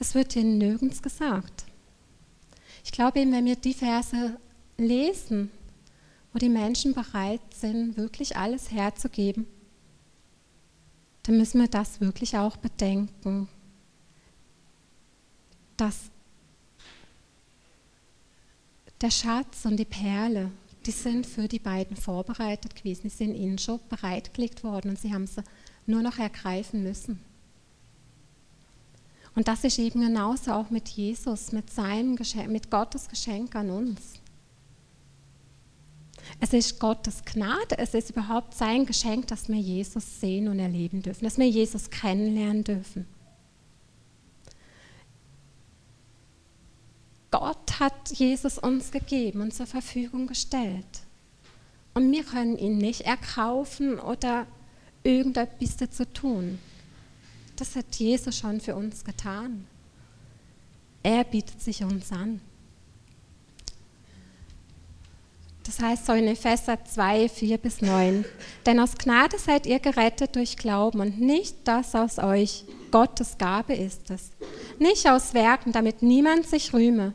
Es 0.01 0.17
wird 0.17 0.33
hier 0.33 0.45
nirgends 0.45 1.01
gesagt. 1.01 1.65
Ich 2.85 2.91
glaube 2.91 3.21
eben, 3.21 3.31
wenn 3.31 3.45
wir 3.45 3.57
die 3.57 3.75
Verse 3.75 4.37
lesen, 4.79 5.51
wo 6.33 6.39
die 6.39 6.49
Menschen 6.49 6.95
bereit 6.95 7.41
sind, 7.55 7.97
wirklich 7.97 8.37
alles 8.37 8.71
herzugeben, 8.71 9.47
dann 11.23 11.37
müssen 11.37 11.61
wir 11.61 11.69
das 11.69 12.01
wirklich 12.01 12.37
auch 12.37 12.57
bedenken, 12.57 13.49
dass 15.77 16.11
der 19.01 19.11
Schatz 19.11 19.65
und 19.65 19.77
die 19.77 19.85
Perle, 19.85 20.51
die 20.87 20.91
sind 20.91 21.27
für 21.27 21.47
die 21.47 21.59
beiden 21.59 21.97
vorbereitet 21.97 22.75
gewesen, 22.75 23.03
die 23.05 23.09
sind 23.11 23.35
ihnen 23.35 23.59
schon 23.59 23.81
bereitgelegt 23.89 24.65
worden 24.65 24.91
und 24.91 24.99
sie 24.99 25.13
haben 25.13 25.27
sie 25.27 25.43
nur 25.87 26.03
noch 26.03 26.19
ergreifen 26.19 26.83
müssen. 26.83 27.21
Und 29.35 29.47
das 29.47 29.63
ist 29.63 29.79
eben 29.79 30.01
genauso 30.01 30.53
auch 30.53 30.71
mit 30.71 30.89
Jesus, 30.89 31.53
mit 31.53 31.71
seinem 31.71 32.17
Geschenk, 32.17 32.51
mit 32.51 32.71
Gottes 32.71 33.09
Geschenk 33.09 33.55
an 33.55 33.71
uns. 33.71 34.15
Es 36.41 36.53
ist 36.53 36.79
Gottes 36.79 37.25
Gnade, 37.25 37.79
es 37.79 37.95
ist 37.95 38.11
überhaupt 38.11 38.55
sein 38.55 38.87
Geschenk, 38.87 39.27
dass 39.29 39.49
wir 39.49 39.57
Jesus 39.57 40.21
sehen 40.21 40.49
und 40.49 40.59
erleben 40.59 41.03
dürfen, 41.03 41.25
dass 41.25 41.39
wir 41.39 41.49
Jesus 41.49 41.91
kennenlernen 41.91 42.65
dürfen. 42.65 43.07
Gott 47.31 47.81
hat 47.81 48.11
Jesus 48.11 48.59
uns 48.59 48.91
gegeben 48.91 49.43
und 49.43 49.53
zur 49.53 49.67
Verfügung 49.67 50.27
gestellt. 50.27 51.03
Und 51.95 52.11
wir 52.11 52.25
können 52.25 52.57
ihn 52.57 52.79
nicht 52.79 53.03
erkaufen 53.03 53.99
oder 53.99 54.47
irgendetwas 55.03 55.77
dazu 55.77 56.05
tun. 56.05 56.59
Das 57.57 57.75
hat 57.75 57.97
Jesus 57.97 58.39
schon 58.39 58.61
für 58.61 58.77
uns 58.77 59.05
getan. 59.05 59.67
Er 61.03 61.25
bietet 61.25 61.61
sich 61.61 61.83
uns 61.83 62.13
an. 62.13 62.41
Das 65.79 65.87
heißt 65.87 66.07
so 66.07 66.13
in 66.13 66.27
Epheser 66.27 66.85
2, 66.85 67.29
4 67.29 67.59
bis 67.59 67.83
9. 67.83 68.25
Denn 68.67 68.81
aus 68.81 68.99
Gnade 68.99 69.39
seid 69.39 69.65
ihr 69.65 69.79
gerettet 69.79 70.35
durch 70.35 70.57
Glauben 70.57 70.99
und 70.99 71.21
nicht 71.21 71.57
das 71.65 71.95
aus 71.95 72.19
euch. 72.19 72.65
Gottes 72.91 73.39
Gabe 73.39 73.75
ist 73.75 74.11
es. 74.11 74.31
Nicht 74.81 75.09
aus 75.09 75.35
Werken, 75.35 75.71
damit 75.71 76.03
niemand 76.03 76.49
sich 76.49 76.75
rühme. 76.75 77.15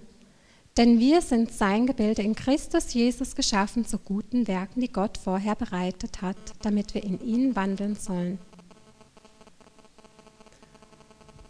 Denn 0.78 0.98
wir 0.98 1.22
sind 1.22 1.52
sein 1.52 1.88
Gebilde 1.88 2.22
in 2.22 2.36
Christus 2.36 2.94
Jesus 2.94 3.36
geschaffen 3.36 3.86
zu 3.86 4.00
guten 4.00 4.48
Werken, 4.48 4.80
die 4.80 4.92
Gott 4.92 5.18
vorher 5.18 5.56
bereitet 5.56 6.22
hat, 6.22 6.38
damit 6.62 6.94
wir 6.94 7.04
in 7.04 7.20
ihnen 7.20 7.58
wandeln 7.58 7.96
sollen. 7.96 8.40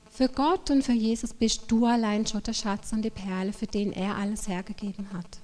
Für 0.10 0.30
Gott 0.30 0.72
und 0.72 0.84
für 0.84 0.94
Jesus 0.94 1.32
bist 1.32 1.66
du 1.68 1.86
allein 1.86 2.26
schon 2.26 2.42
der 2.42 2.54
Schatz 2.54 2.92
und 2.92 3.04
die 3.04 3.12
Perle, 3.12 3.54
für 3.54 3.68
den 3.68 3.92
er 3.92 4.16
alles 4.16 4.48
hergegeben 4.48 5.14
hat. 5.14 5.43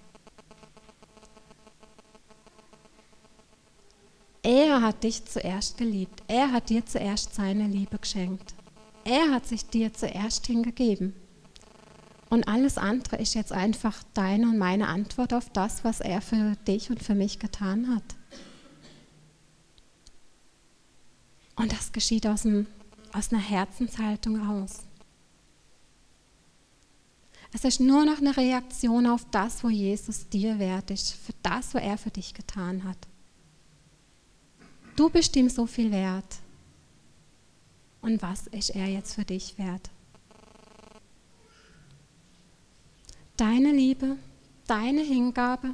Er 4.51 4.81
hat 4.81 5.03
dich 5.03 5.25
zuerst 5.25 5.77
geliebt. 5.77 6.23
Er 6.27 6.51
hat 6.51 6.71
dir 6.71 6.83
zuerst 6.83 7.35
seine 7.35 7.67
Liebe 7.67 7.99
geschenkt. 7.99 8.55
Er 9.03 9.29
hat 9.29 9.45
sich 9.45 9.67
dir 9.67 9.93
zuerst 9.93 10.47
hingegeben. 10.47 11.13
Und 12.31 12.47
alles 12.47 12.79
andere 12.79 13.17
ist 13.17 13.35
jetzt 13.35 13.51
einfach 13.51 14.01
deine 14.15 14.47
und 14.47 14.57
meine 14.57 14.87
Antwort 14.87 15.35
auf 15.35 15.51
das, 15.51 15.83
was 15.83 15.99
er 15.99 16.19
für 16.21 16.55
dich 16.67 16.89
und 16.89 17.03
für 17.03 17.13
mich 17.13 17.37
getan 17.37 17.93
hat. 17.93 18.15
Und 21.55 21.71
das 21.71 21.91
geschieht 21.91 22.25
aus, 22.25 22.41
dem, 22.41 22.65
aus 23.13 23.31
einer 23.31 23.43
Herzenshaltung 23.43 24.43
raus. 24.43 24.79
Es 27.53 27.65
ist 27.65 27.79
nur 27.79 28.03
noch 28.03 28.17
eine 28.17 28.35
Reaktion 28.35 29.05
auf 29.05 29.27
das, 29.29 29.63
wo 29.63 29.69
Jesus 29.69 30.27
dir 30.27 30.57
wert 30.57 30.89
ist, 30.89 31.11
für 31.11 31.33
das, 31.43 31.75
was 31.75 31.83
er 31.83 31.99
für 31.99 32.09
dich 32.09 32.33
getan 32.33 32.83
hat. 32.83 32.97
Du 34.99 35.09
bist 35.09 35.33
ihm 35.37 35.47
so 35.47 35.65
viel 35.65 35.91
wert. 35.91 36.39
Und 38.01 38.21
was 38.21 38.47
ist 38.47 38.71
er 38.71 38.85
jetzt 38.85 39.15
für 39.15 39.23
dich 39.23 39.57
wert? 39.57 39.89
Deine 43.37 43.71
Liebe, 43.71 44.17
deine 44.67 44.99
Hingabe 44.99 45.73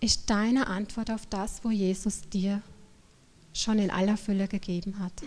ist 0.00 0.30
deine 0.30 0.68
Antwort 0.68 1.10
auf 1.10 1.26
das, 1.26 1.62
wo 1.62 1.70
Jesus 1.70 2.22
dir 2.30 2.62
schon 3.52 3.78
in 3.78 3.90
aller 3.90 4.16
Fülle 4.16 4.48
gegeben 4.48 4.98
hat. 5.00 5.22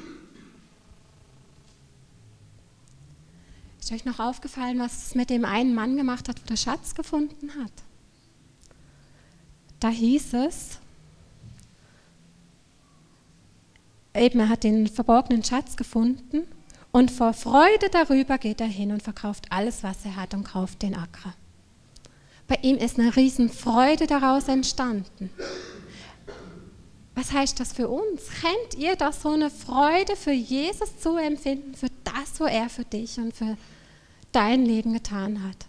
Ist 3.79 3.91
euch 3.91 4.05
noch 4.05 4.17
aufgefallen, 4.17 4.79
was 4.79 5.09
es 5.09 5.13
mit 5.13 5.29
dem 5.29 5.45
einen 5.45 5.75
Mann 5.75 5.97
gemacht 5.97 6.27
hat, 6.27 6.41
wo 6.41 6.47
der 6.47 6.57
Schatz 6.57 6.95
gefunden 6.95 7.51
hat? 7.63 7.86
Da 9.79 9.89
hieß 9.89 10.33
es, 10.33 10.79
eben 14.15 14.39
er 14.39 14.49
hat 14.49 14.63
den 14.63 14.87
verborgenen 14.87 15.43
Schatz 15.43 15.77
gefunden 15.77 16.47
und 16.91 17.11
vor 17.11 17.33
Freude 17.33 17.89
darüber 17.91 18.37
geht 18.37 18.61
er 18.61 18.67
hin 18.67 18.91
und 18.91 19.03
verkauft 19.03 19.45
alles, 19.49 19.83
was 19.83 20.03
er 20.05 20.15
hat 20.15 20.33
und 20.33 20.43
kauft 20.43 20.81
den 20.81 20.95
Acker. 20.95 21.33
Bei 22.47 22.57
ihm 22.61 22.77
ist 22.77 22.97
eine 22.97 23.15
Riesenfreude 23.15 24.07
daraus 24.07 24.47
entstanden. 24.47 25.29
Was 27.13 27.33
heißt 27.33 27.59
das 27.59 27.73
für 27.73 27.89
uns? 27.89 28.23
Kennt 28.41 28.81
ihr 28.81 28.95
das 28.95 29.21
so 29.21 29.29
eine 29.29 29.49
Freude 29.49 30.15
für 30.15 30.31
Jesus 30.31 30.99
zu 30.99 31.17
empfinden, 31.17 31.75
für 31.75 31.89
das, 32.03 32.39
was 32.39 32.51
er 32.51 32.69
für 32.69 32.85
dich 32.85 33.17
und 33.17 33.35
für 33.35 33.57
dein 34.31 34.65
Leben 34.65 34.93
getan 34.93 35.43
hat? 35.43 35.65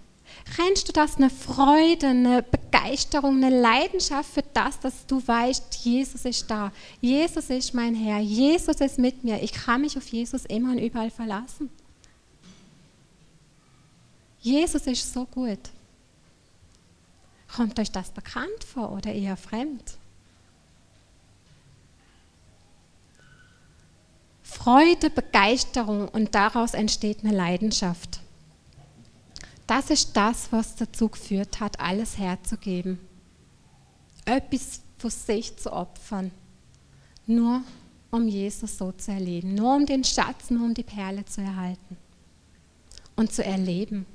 Kennst 0.56 0.88
du 0.88 0.92
das, 0.92 1.16
eine 1.16 1.30
Freude, 1.30 2.08
eine 2.08 2.42
Begeisterung, 2.42 3.42
eine 3.42 3.61
Leidenschaft 3.61 4.32
für 4.32 4.42
das, 4.54 4.80
dass 4.80 5.06
du 5.06 5.22
weißt, 5.24 5.74
Jesus 5.84 6.24
ist 6.24 6.50
da, 6.50 6.72
Jesus 7.00 7.50
ist 7.50 7.74
mein 7.74 7.94
Herr, 7.94 8.18
Jesus 8.18 8.80
ist 8.80 8.98
mit 8.98 9.24
mir, 9.24 9.42
ich 9.42 9.52
kann 9.52 9.82
mich 9.82 9.96
auf 9.96 10.06
Jesus 10.08 10.44
immer 10.46 10.72
und 10.72 10.78
überall 10.78 11.11
verlassen. 11.11 11.70
Jesus 14.40 14.87
ist 14.87 15.12
so 15.12 15.26
gut. 15.26 15.58
Kommt 17.54 17.78
euch 17.78 17.90
das 17.90 18.11
bekannt 18.11 18.64
vor 18.64 18.92
oder 18.92 19.12
eher 19.12 19.37
fremd? 19.37 19.98
Freude, 24.42 25.11
Begeisterung 25.11 26.08
und 26.08 26.34
daraus 26.34 26.74
entsteht 26.74 27.24
eine 27.24 27.37
Leidenschaft. 27.37 28.20
Das 29.68 29.90
ist 29.90 30.16
das, 30.16 30.50
was 30.50 30.76
dazu 30.76 31.11
geführt 31.11 31.61
hat, 31.61 31.78
alles 31.78 32.16
herzugeben. 32.16 32.98
Etwas 34.24 34.81
für 34.96 35.11
sich 35.11 35.54
zu 35.59 35.70
opfern. 35.70 36.31
Nur 37.26 37.62
um 38.11 38.26
Jesus 38.26 38.78
so 38.78 38.92
zu 38.92 39.12
erleben. 39.12 39.54
Nur 39.54 39.76
um 39.76 39.85
den 39.85 40.04
Schatz, 40.04 40.48
nur 40.48 40.64
um 40.64 40.72
die 40.72 40.83
Perle 40.83 41.22
zu 41.26 41.42
erhalten. 41.42 41.98
Und 43.14 43.31
zu 43.31 43.44
erleben. 43.44 44.07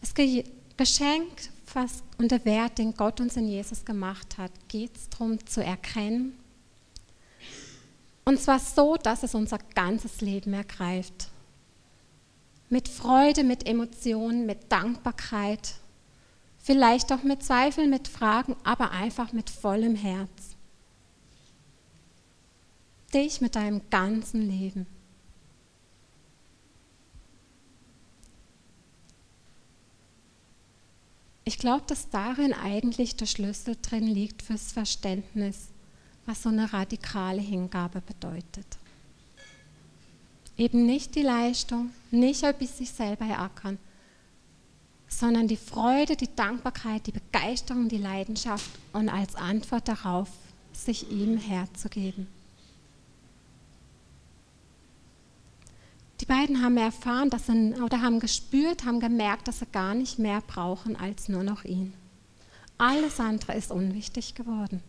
Das 0.00 0.12
Geschenk 0.12 1.48
und 2.18 2.32
der 2.32 2.44
Wert, 2.44 2.78
den 2.78 2.92
Gott 2.94 3.20
uns 3.20 3.36
in 3.36 3.46
Jesus 3.46 3.84
gemacht 3.84 4.36
hat, 4.36 4.50
geht 4.66 4.96
es 4.96 5.08
darum 5.10 5.46
zu 5.46 5.62
erkennen, 5.62 6.39
und 8.30 8.38
zwar 8.38 8.60
so, 8.60 8.94
dass 8.94 9.24
es 9.24 9.34
unser 9.34 9.58
ganzes 9.74 10.20
Leben 10.20 10.52
ergreift. 10.52 11.30
Mit 12.68 12.86
Freude, 12.86 13.42
mit 13.42 13.66
Emotionen, 13.66 14.46
mit 14.46 14.70
Dankbarkeit, 14.70 15.74
vielleicht 16.56 17.12
auch 17.12 17.24
mit 17.24 17.42
Zweifeln, 17.42 17.90
mit 17.90 18.06
Fragen, 18.06 18.54
aber 18.62 18.92
einfach 18.92 19.32
mit 19.32 19.50
vollem 19.50 19.96
Herz. 19.96 20.54
Dich 23.12 23.40
mit 23.40 23.56
deinem 23.56 23.82
ganzen 23.90 24.48
Leben. 24.48 24.86
Ich 31.42 31.58
glaube, 31.58 31.82
dass 31.88 32.10
darin 32.10 32.52
eigentlich 32.52 33.16
der 33.16 33.26
Schlüssel 33.26 33.76
drin 33.82 34.06
liegt 34.06 34.42
fürs 34.42 34.70
Verständnis 34.70 35.70
was 36.30 36.44
so 36.44 36.48
eine 36.48 36.72
radikale 36.72 37.40
Hingabe 37.40 38.00
bedeutet. 38.00 38.78
Eben 40.56 40.86
nicht 40.86 41.16
die 41.16 41.22
Leistung, 41.22 41.90
nicht 42.12 42.44
etwas 42.44 42.78
sich 42.78 42.92
selber 42.92 43.24
erackern, 43.24 43.78
sondern 45.08 45.48
die 45.48 45.56
Freude, 45.56 46.14
die 46.14 46.32
Dankbarkeit, 46.36 47.04
die 47.08 47.12
Begeisterung, 47.12 47.88
die 47.88 47.98
Leidenschaft 47.98 48.70
und 48.92 49.08
als 49.08 49.34
Antwort 49.34 49.88
darauf 49.88 50.28
sich 50.72 51.10
ihm 51.10 51.36
herzugeben. 51.36 52.28
Die 56.20 56.26
beiden 56.26 56.62
haben 56.62 56.76
erfahren, 56.76 57.30
dass 57.30 57.46
sie, 57.46 57.74
oder 57.82 58.02
haben 58.02 58.20
gespürt, 58.20 58.84
haben 58.84 59.00
gemerkt, 59.00 59.48
dass 59.48 59.58
sie 59.58 59.66
gar 59.66 59.96
nicht 59.96 60.20
mehr 60.20 60.42
brauchen 60.42 60.94
als 60.94 61.28
nur 61.28 61.42
noch 61.42 61.64
ihn. 61.64 61.92
Alles 62.78 63.18
andere 63.18 63.54
ist 63.54 63.72
unwichtig 63.72 64.36
geworden. 64.36 64.80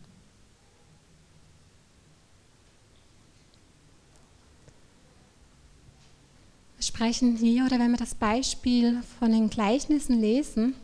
Sprechen 6.81 7.35
hier 7.35 7.65
oder 7.65 7.79
wenn 7.79 7.91
wir 7.91 7.97
das 7.97 8.15
Beispiel 8.15 9.01
von 9.19 9.31
den 9.31 9.49
Gleichnissen 9.49 10.19
lesen, 10.19 10.75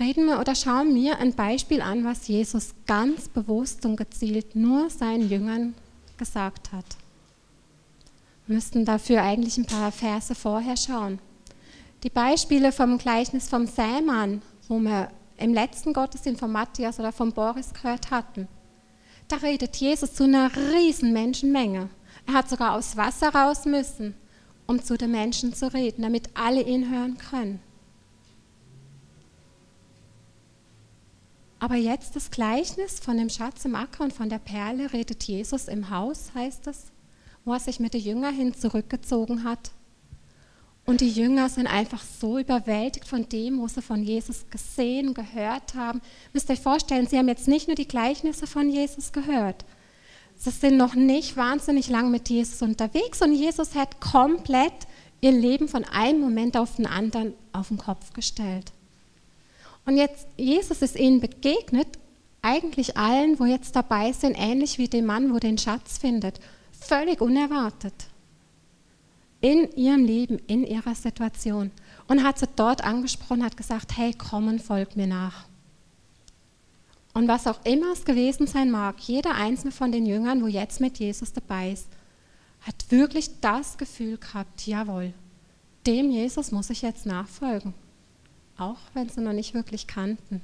reden 0.00 0.26
wir 0.26 0.40
oder 0.40 0.54
schauen 0.54 0.94
wir 0.94 1.18
ein 1.18 1.34
Beispiel 1.34 1.80
an, 1.80 2.04
was 2.04 2.28
Jesus 2.28 2.74
ganz 2.86 3.28
bewusst 3.28 3.84
und 3.84 3.96
gezielt 3.96 4.56
nur 4.56 4.90
seinen 4.90 5.28
Jüngern 5.28 5.74
gesagt 6.16 6.72
hat. 6.72 6.84
Wir 8.46 8.54
müssten 8.54 8.84
dafür 8.84 9.22
eigentlich 9.22 9.58
ein 9.58 9.66
paar 9.66 9.92
Verse 9.92 10.34
vorher 10.34 10.76
schauen. 10.76 11.18
Die 12.02 12.10
Beispiele 12.10 12.72
vom 12.72 12.98
Gleichnis 12.98 13.48
vom 13.48 13.66
Sämann, 13.66 14.42
wo 14.68 14.78
wir 14.78 15.10
im 15.38 15.52
letzten 15.52 15.92
Gottesdienst 15.92 16.40
von 16.40 16.52
Matthias 16.52 16.98
oder 16.98 17.12
von 17.12 17.32
Boris 17.32 17.72
gehört 17.74 18.10
hatten, 18.10 18.48
da 19.28 19.36
redet 19.36 19.76
Jesus 19.76 20.14
zu 20.14 20.24
einer 20.24 20.50
riesen 20.72 21.12
Menschenmenge 21.12 21.88
Er 22.26 22.34
hat 22.34 22.48
sogar 22.48 22.74
aus 22.74 22.96
Wasser 22.96 23.30
raus 23.30 23.64
müssen, 23.64 24.14
um 24.66 24.82
zu 24.82 24.96
den 24.96 25.10
Menschen 25.10 25.54
zu 25.54 25.72
reden, 25.72 26.02
damit 26.02 26.30
alle 26.34 26.62
ihn 26.62 26.90
hören 26.90 27.18
können. 27.18 27.60
Aber 31.58 31.76
jetzt 31.76 32.14
das 32.14 32.30
Gleichnis 32.30 33.00
von 33.00 33.16
dem 33.16 33.30
Schatz 33.30 33.64
im 33.64 33.74
Acker 33.74 34.04
und 34.04 34.12
von 34.12 34.28
der 34.28 34.38
Perle 34.38 34.92
redet 34.92 35.24
Jesus 35.24 35.68
im 35.68 35.90
Haus, 35.90 36.32
heißt 36.34 36.66
es, 36.66 36.92
wo 37.44 37.54
er 37.54 37.60
sich 37.60 37.80
mit 37.80 37.94
den 37.94 38.02
Jüngern 38.02 38.34
hin 38.34 38.54
zurückgezogen 38.54 39.44
hat. 39.44 39.70
Und 40.84 41.00
die 41.00 41.10
Jünger 41.10 41.48
sind 41.48 41.66
einfach 41.66 42.02
so 42.02 42.38
überwältigt 42.38 43.08
von 43.08 43.28
dem, 43.28 43.60
was 43.60 43.74
sie 43.74 43.82
von 43.82 44.02
Jesus 44.02 44.46
gesehen, 44.50 45.14
gehört 45.14 45.74
haben. 45.74 46.00
Müsst 46.32 46.48
ihr 46.48 46.52
euch 46.52 46.60
vorstellen, 46.60 47.08
sie 47.08 47.18
haben 47.18 47.26
jetzt 47.26 47.48
nicht 47.48 47.66
nur 47.66 47.74
die 47.74 47.88
Gleichnisse 47.88 48.46
von 48.46 48.70
Jesus 48.70 49.10
gehört. 49.10 49.64
Sie 50.36 50.50
sind 50.50 50.76
noch 50.76 50.94
nicht 50.94 51.36
wahnsinnig 51.36 51.88
lang 51.88 52.10
mit 52.10 52.28
Jesus 52.28 52.62
unterwegs 52.62 53.22
und 53.22 53.34
Jesus 53.34 53.74
hat 53.74 54.00
komplett 54.00 54.86
ihr 55.20 55.32
Leben 55.32 55.68
von 55.68 55.84
einem 55.84 56.20
Moment 56.20 56.56
auf 56.56 56.76
den 56.76 56.86
anderen 56.86 57.34
auf 57.52 57.68
den 57.68 57.78
Kopf 57.78 58.12
gestellt. 58.12 58.72
Und 59.86 59.96
jetzt, 59.96 60.26
Jesus 60.36 60.82
ist 60.82 60.96
ihnen 60.96 61.20
begegnet, 61.20 61.88
eigentlich 62.42 62.96
allen, 62.96 63.38
wo 63.40 63.44
jetzt 63.44 63.74
dabei 63.74 64.12
sind, 64.12 64.36
ähnlich 64.38 64.78
wie 64.78 64.88
dem 64.88 65.06
Mann, 65.06 65.32
wo 65.32 65.38
den 65.38 65.58
Schatz 65.58 65.98
findet. 65.98 66.38
Völlig 66.78 67.20
unerwartet. 67.20 67.94
In 69.40 69.70
ihrem 69.72 70.04
Leben, 70.04 70.38
in 70.46 70.64
ihrer 70.64 70.94
Situation. 70.94 71.70
Und 72.08 72.22
hat 72.22 72.38
sie 72.38 72.46
dort 72.54 72.84
angesprochen, 72.84 73.44
hat 73.44 73.56
gesagt, 73.56 73.96
hey, 73.96 74.12
komm 74.16 74.48
und 74.48 74.62
folg 74.62 74.96
mir 74.96 75.06
nach. 75.06 75.46
Und 77.16 77.28
was 77.28 77.46
auch 77.46 77.64
immer 77.64 77.92
es 77.92 78.04
gewesen 78.04 78.46
sein 78.46 78.70
mag, 78.70 79.00
jeder 79.00 79.34
einzelne 79.34 79.72
von 79.72 79.90
den 79.90 80.04
Jüngern, 80.04 80.42
wo 80.42 80.46
jetzt 80.46 80.80
mit 80.80 80.98
Jesus 80.98 81.32
dabei 81.32 81.72
ist, 81.72 81.88
hat 82.60 82.90
wirklich 82.90 83.40
das 83.40 83.78
Gefühl 83.78 84.18
gehabt, 84.18 84.66
jawohl, 84.66 85.14
dem 85.86 86.10
Jesus 86.10 86.52
muss 86.52 86.70
ich 86.70 86.82
jetzt 86.82 87.06
nachfolgen 87.06 87.72
auch 88.58 88.78
wenn 88.94 89.08
sie 89.08 89.20
noch 89.20 89.32
nicht 89.32 89.54
wirklich 89.54 89.86
kannten. 89.86 90.40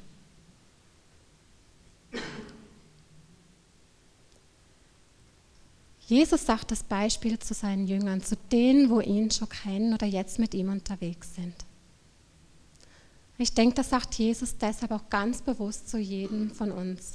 Jesus 6.06 6.44
sagt 6.44 6.70
das 6.70 6.82
Beispiel 6.82 7.38
zu 7.38 7.54
seinen 7.54 7.86
Jüngern, 7.86 8.22
zu 8.22 8.36
denen, 8.50 8.90
wo 8.90 9.00
ihn 9.00 9.30
schon 9.30 9.48
kennen 9.48 9.94
oder 9.94 10.06
jetzt 10.06 10.38
mit 10.38 10.52
ihm 10.52 10.70
unterwegs 10.70 11.34
sind. 11.34 11.54
Ich 13.42 13.54
denke, 13.54 13.74
das 13.74 13.90
sagt 13.90 14.14
Jesus 14.14 14.56
deshalb 14.56 14.92
auch 14.92 15.10
ganz 15.10 15.42
bewusst 15.42 15.88
zu 15.88 15.98
jedem 15.98 16.52
von 16.52 16.70
uns. 16.70 17.14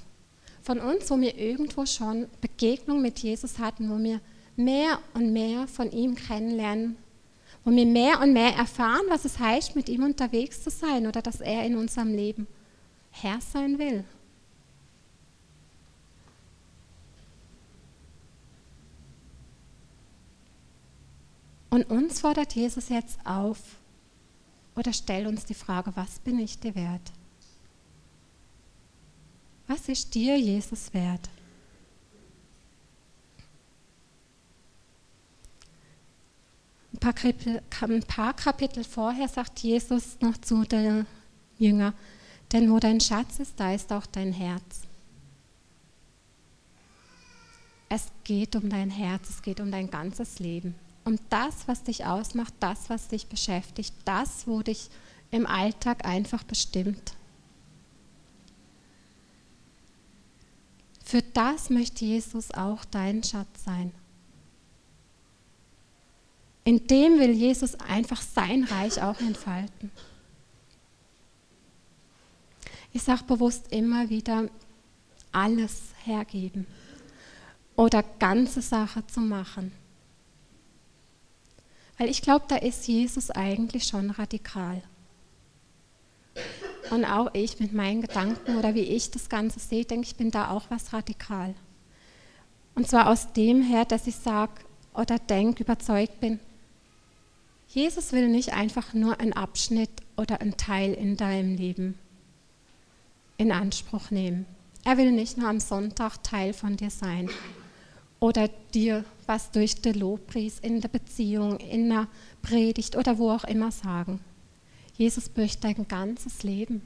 Von 0.62 0.78
uns, 0.82 1.10
wo 1.10 1.18
wir 1.22 1.38
irgendwo 1.38 1.86
schon 1.86 2.28
Begegnung 2.42 3.02
mit 3.02 3.20
Jesus 3.20 3.60
hatten, 3.60 3.90
wo 3.90 3.98
wir 4.04 4.20
mehr 4.58 5.00
und 5.13 5.32
mehr 5.32 5.70
von 5.70 5.90
ihm 5.90 6.16
kennenlernen 6.16 6.98
und 7.63 7.78
wir 7.78 7.86
mehr 7.86 8.20
und 8.20 8.34
mehr 8.34 8.54
erfahren, 8.58 9.06
was 9.08 9.24
es 9.24 9.40
heißt, 9.40 9.78
mit 9.78 9.88
ihm 9.88 10.04
unterwegs 10.04 10.62
zu 10.66 10.70
sein 10.70 11.08
oder 11.08 11.22
dass 11.22 11.40
er 11.40 11.66
in 11.66 11.78
unserem 11.78 12.13
Leben 12.13 12.46
Herr 13.12 13.40
sein 13.40 13.80
will. 13.80 14.04
Und 21.70 21.90
uns 21.90 22.20
fordert 22.20 22.54
Jesus 22.54 22.90
jetzt 22.90 23.18
auf 23.24 23.60
oder 24.78 24.94
stellt 24.94 25.28
uns 25.28 25.44
die 25.44 25.56
Frage, 25.56 25.92
was 25.96 26.20
bin 26.20 26.38
ich 26.38 26.60
dir 26.60 26.76
wert? 26.76 27.12
Was 29.66 29.90
ist 29.90 30.13
dir 30.13 30.38
Jesus 30.38 30.94
wert? 30.94 31.30
Ein 36.94 37.00
paar, 37.00 37.13
Kapitel, 37.13 37.62
ein 37.82 38.04
paar 38.04 38.34
Kapitel 38.36 38.84
vorher 38.84 39.28
sagt 39.28 39.60
Jesus 39.60 40.18
noch 40.22 40.38
zu 40.38 40.63
den 40.63 41.06
Jüngern, 41.58 41.94
denn 42.52 42.72
wo 42.72 42.80
dein 42.80 43.02
Schatz 43.02 43.40
ist, 43.40 43.60
da 43.60 43.74
ist 43.74 43.92
auch 43.92 44.06
dein 44.06 44.32
Herz. 44.32 44.84
Es 47.90 48.12
geht 48.24 48.56
um 48.56 48.70
dein 48.70 48.90
Herz, 48.90 49.30
es 49.30 49.42
geht 49.42 49.60
um 49.60 49.72
dein 49.72 49.90
ganzes 49.90 50.40
Leben. 50.40 50.76
Um 51.08 51.17
das, 51.30 51.70
was 51.70 51.84
dich 51.84 52.04
ausmacht, 52.04 52.54
das, 52.60 52.89
was 52.89 53.08
dich 53.08 53.28
beschäftigt, 53.28 53.93
das, 54.04 54.46
wo 54.46 54.62
dich 54.62 54.89
im 55.32 55.46
Alltag 55.46 56.04
einfach 56.04 56.43
bestimmt. 56.43 57.13
Für 61.06 61.22
das 61.22 61.70
möchte 61.70 62.04
Jesus 62.04 62.52
auch 62.52 62.84
dein 62.84 63.24
Schatz 63.24 63.63
sein. 63.63 63.93
In 66.65 66.86
dem 66.88 67.20
will 67.20 67.32
Jesus 67.32 67.76
einfach 67.76 68.22
sein 68.22 68.65
Reich 68.65 69.02
auch 69.02 69.22
entfalten. 69.22 69.89
Ich 72.91 73.04
sage 73.04 73.24
bewusst 73.24 73.72
immer 73.72 74.10
wieder, 74.10 74.50
alles 75.32 75.84
hergeben 76.04 76.67
oder 77.78 78.04
ganze 78.04 78.62
Sache 78.62 79.08
zu 79.08 79.22
machen. 79.22 79.72
Weil 81.97 82.10
ich 82.10 82.21
glaube, 82.21 82.45
da 82.47 82.57
ist 82.57 82.88
Jesus 82.88 83.31
eigentlich 83.31 83.86
schon 83.86 84.12
radikal. 84.12 84.81
Und 86.89 87.05
auch 87.05 87.31
ich 87.33 87.60
mit 87.60 87.73
meinen 87.73 88.01
Gedanken 88.01 88.57
oder 88.57 88.75
wie 88.75 88.81
ich 88.81 89.12
das 89.12 89.29
Ganze 89.29 89.60
sehe, 89.60 89.83
denke 89.83 90.07
ich, 90.07 90.15
bin 90.15 90.31
da 90.31 90.51
auch 90.51 90.65
was 90.69 90.93
radikal. 90.93 91.55
Und 92.75 92.88
zwar 92.88 93.10
aus 93.10 93.33
dem 93.33 93.62
her, 93.62 93.86
dass 93.86 94.07
ich 94.07 94.15
sage 94.15 94.53
oder 94.93 95.17
denke, 95.17 95.63
überzeugt 95.63 96.19
bin, 96.19 96.39
Jesus 97.67 98.13
will 98.13 98.29
nicht 98.29 98.53
einfach 98.53 98.93
nur 98.93 99.19
einen 99.19 99.33
Abschnitt 99.33 99.89
oder 100.15 100.39
einen 100.39 100.55
Teil 100.57 100.93
in 100.93 101.17
deinem 101.17 101.55
Leben 101.55 101.97
in 103.38 103.51
Anspruch 103.51 104.10
nehmen. 104.10 104.45
Er 104.86 104.97
will 104.97 105.12
nicht 105.12 105.38
nur 105.38 105.49
am 105.49 105.60
Sonntag 105.60 106.23
Teil 106.23 106.53
von 106.53 106.77
dir 106.77 106.89
sein 106.89 107.29
oder 108.19 108.47
dir 108.73 109.06
was 109.25 109.51
durch 109.51 109.82
den 109.82 109.99
Lobpreis 109.99 110.60
in 110.60 110.82
der 110.82 110.88
Beziehung, 110.88 111.58
in 111.60 111.89
der 111.89 112.08
Predigt 112.41 112.95
oder 112.95 113.17
wo 113.17 113.32
auch 113.32 113.43
immer 113.43 113.71
sagen. 113.71 114.19
Jesus 114.95 115.30
möchte 115.36 115.62
dein 115.62 115.88
ganzes 115.88 116.43
Leben. 116.43 116.82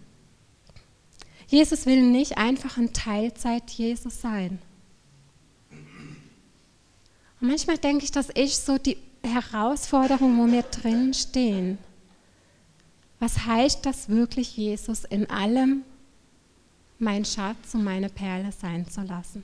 Jesus 1.48 1.86
will 1.86 2.02
nicht 2.02 2.38
einfach 2.38 2.78
ein 2.78 2.94
Teilzeit 2.94 3.70
Jesus 3.72 4.22
sein. 4.22 4.60
Und 7.40 7.48
manchmal 7.48 7.78
denke 7.78 8.04
ich, 8.04 8.12
dass 8.12 8.30
ich 8.36 8.58
so 8.58 8.78
die 8.78 8.98
Herausforderung, 9.24 10.38
wo 10.38 10.52
wir 10.52 10.64
drin 10.64 11.14
stehen. 11.14 11.78
Was 13.20 13.46
heißt 13.46 13.86
das 13.86 14.10
wirklich, 14.10 14.58
Jesus 14.58 15.04
in 15.06 15.30
allem 15.30 15.84
mein 17.00 17.26
Schatz 17.26 17.74
und 17.74 17.84
meine 17.84 18.10
Perle 18.10 18.52
sein 18.52 18.88
zu 18.90 19.02
lassen? 19.02 19.44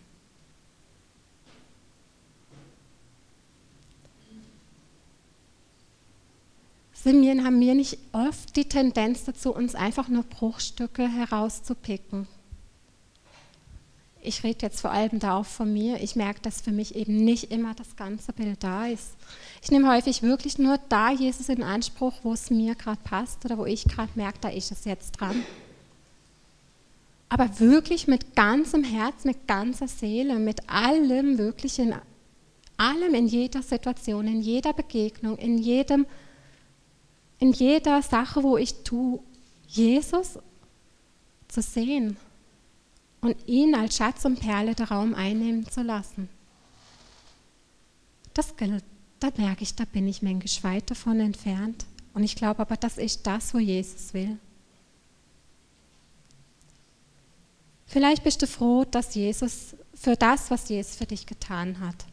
Sind 7.08 7.22
wir, 7.22 7.42
haben 7.42 7.62
wir 7.62 7.74
nicht 7.74 7.98
oft 8.12 8.54
die 8.58 8.66
Tendenz 8.66 9.24
dazu, 9.24 9.56
uns 9.56 9.76
einfach 9.76 10.10
nur 10.10 10.24
Bruchstücke 10.24 11.08
herauszupicken? 11.08 12.28
ich 14.28 14.44
rede 14.44 14.58
jetzt 14.64 14.82
vor 14.82 14.92
allem 14.92 15.20
da 15.20 15.38
auch 15.38 15.46
von 15.46 15.72
mir, 15.72 16.04
ich 16.04 16.18
merke, 16.18 16.42
dass 16.42 16.60
für 16.60 16.72
mich 16.72 16.96
eben 16.96 17.24
nicht 17.24 17.50
immer 17.50 17.74
das 17.76 17.96
ganze 17.96 18.34
Bild 18.34 18.62
da 18.62 18.88
ist. 18.88 19.12
Ich 19.64 19.72
nehme 19.72 19.90
häufig 19.90 20.22
wirklich 20.22 20.58
nur 20.58 20.78
da 20.90 21.12
Jesus 21.12 21.48
in 21.48 21.64
Anspruch, 21.64 22.14
wo 22.24 22.34
es 22.34 22.50
mir 22.50 22.76
gerade 22.76 23.00
passt 23.06 23.46
oder 23.46 23.58
wo 23.58 23.66
ich 23.66 23.86
gerade 23.86 24.12
merke, 24.16 24.40
da 24.42 24.50
ist 24.50 24.74
es 24.74 24.84
jetzt 24.84 25.14
dran. 25.14 25.44
Aber 27.30 27.58
wirklich 27.62 28.10
mit 28.10 28.36
ganzem 28.36 28.84
Herz, 28.84 29.24
mit 29.24 29.48
ganzer 29.48 29.88
Seele, 29.88 30.40
mit 30.40 30.70
allem, 30.70 31.38
wirklich 31.38 31.80
in 31.80 31.96
allem, 32.76 33.16
in 33.16 33.28
jeder 33.28 33.64
Situation, 33.64 34.28
in 34.28 34.42
jeder 34.42 34.74
Begegnung, 34.74 35.38
in 35.38 35.58
jedem, 35.58 36.06
in 37.40 37.52
jeder 37.52 38.02
Sache, 38.02 38.44
wo 38.44 38.58
ich 38.58 38.84
tue, 38.84 39.20
Jesus 39.68 40.40
zu 41.48 41.62
sehen 41.62 42.18
und 43.22 43.36
ihn 43.48 43.76
als 43.76 43.98
Schatz 43.98 44.26
und 44.26 44.40
Perle 44.40 44.76
der 44.76 44.90
Raum 44.90 45.14
einnehmen 45.14 45.70
zu 45.70 45.82
lassen. 45.82 46.30
Das 48.34 48.56
gilt, 48.56 48.84
da 49.20 49.30
merke 49.38 49.64
ich, 49.64 49.76
da 49.76 49.86
bin 49.86 50.08
ich 50.08 50.22
manchmal 50.22 50.76
weit 50.76 50.90
davon 50.90 51.20
entfernt. 51.20 51.86
Und 52.14 52.24
ich 52.24 52.36
glaube 52.36 52.60
aber, 52.60 52.78
das 52.78 52.98
ist 52.98 53.26
das, 53.28 53.54
wo 53.54 53.60
Jesus 53.60 54.14
will. 54.14 54.38
Vielleicht 57.86 58.24
bist 58.24 58.42
du 58.42 58.48
froh, 58.48 58.86
dass 58.86 59.16
Jesus 59.16 59.76
für 59.94 60.16
das, 60.16 60.52
was 60.52 60.70
Jesus 60.70 60.96
für 60.96 61.06
dich 61.06 61.26
getan 61.26 61.80
hat, 61.80 62.06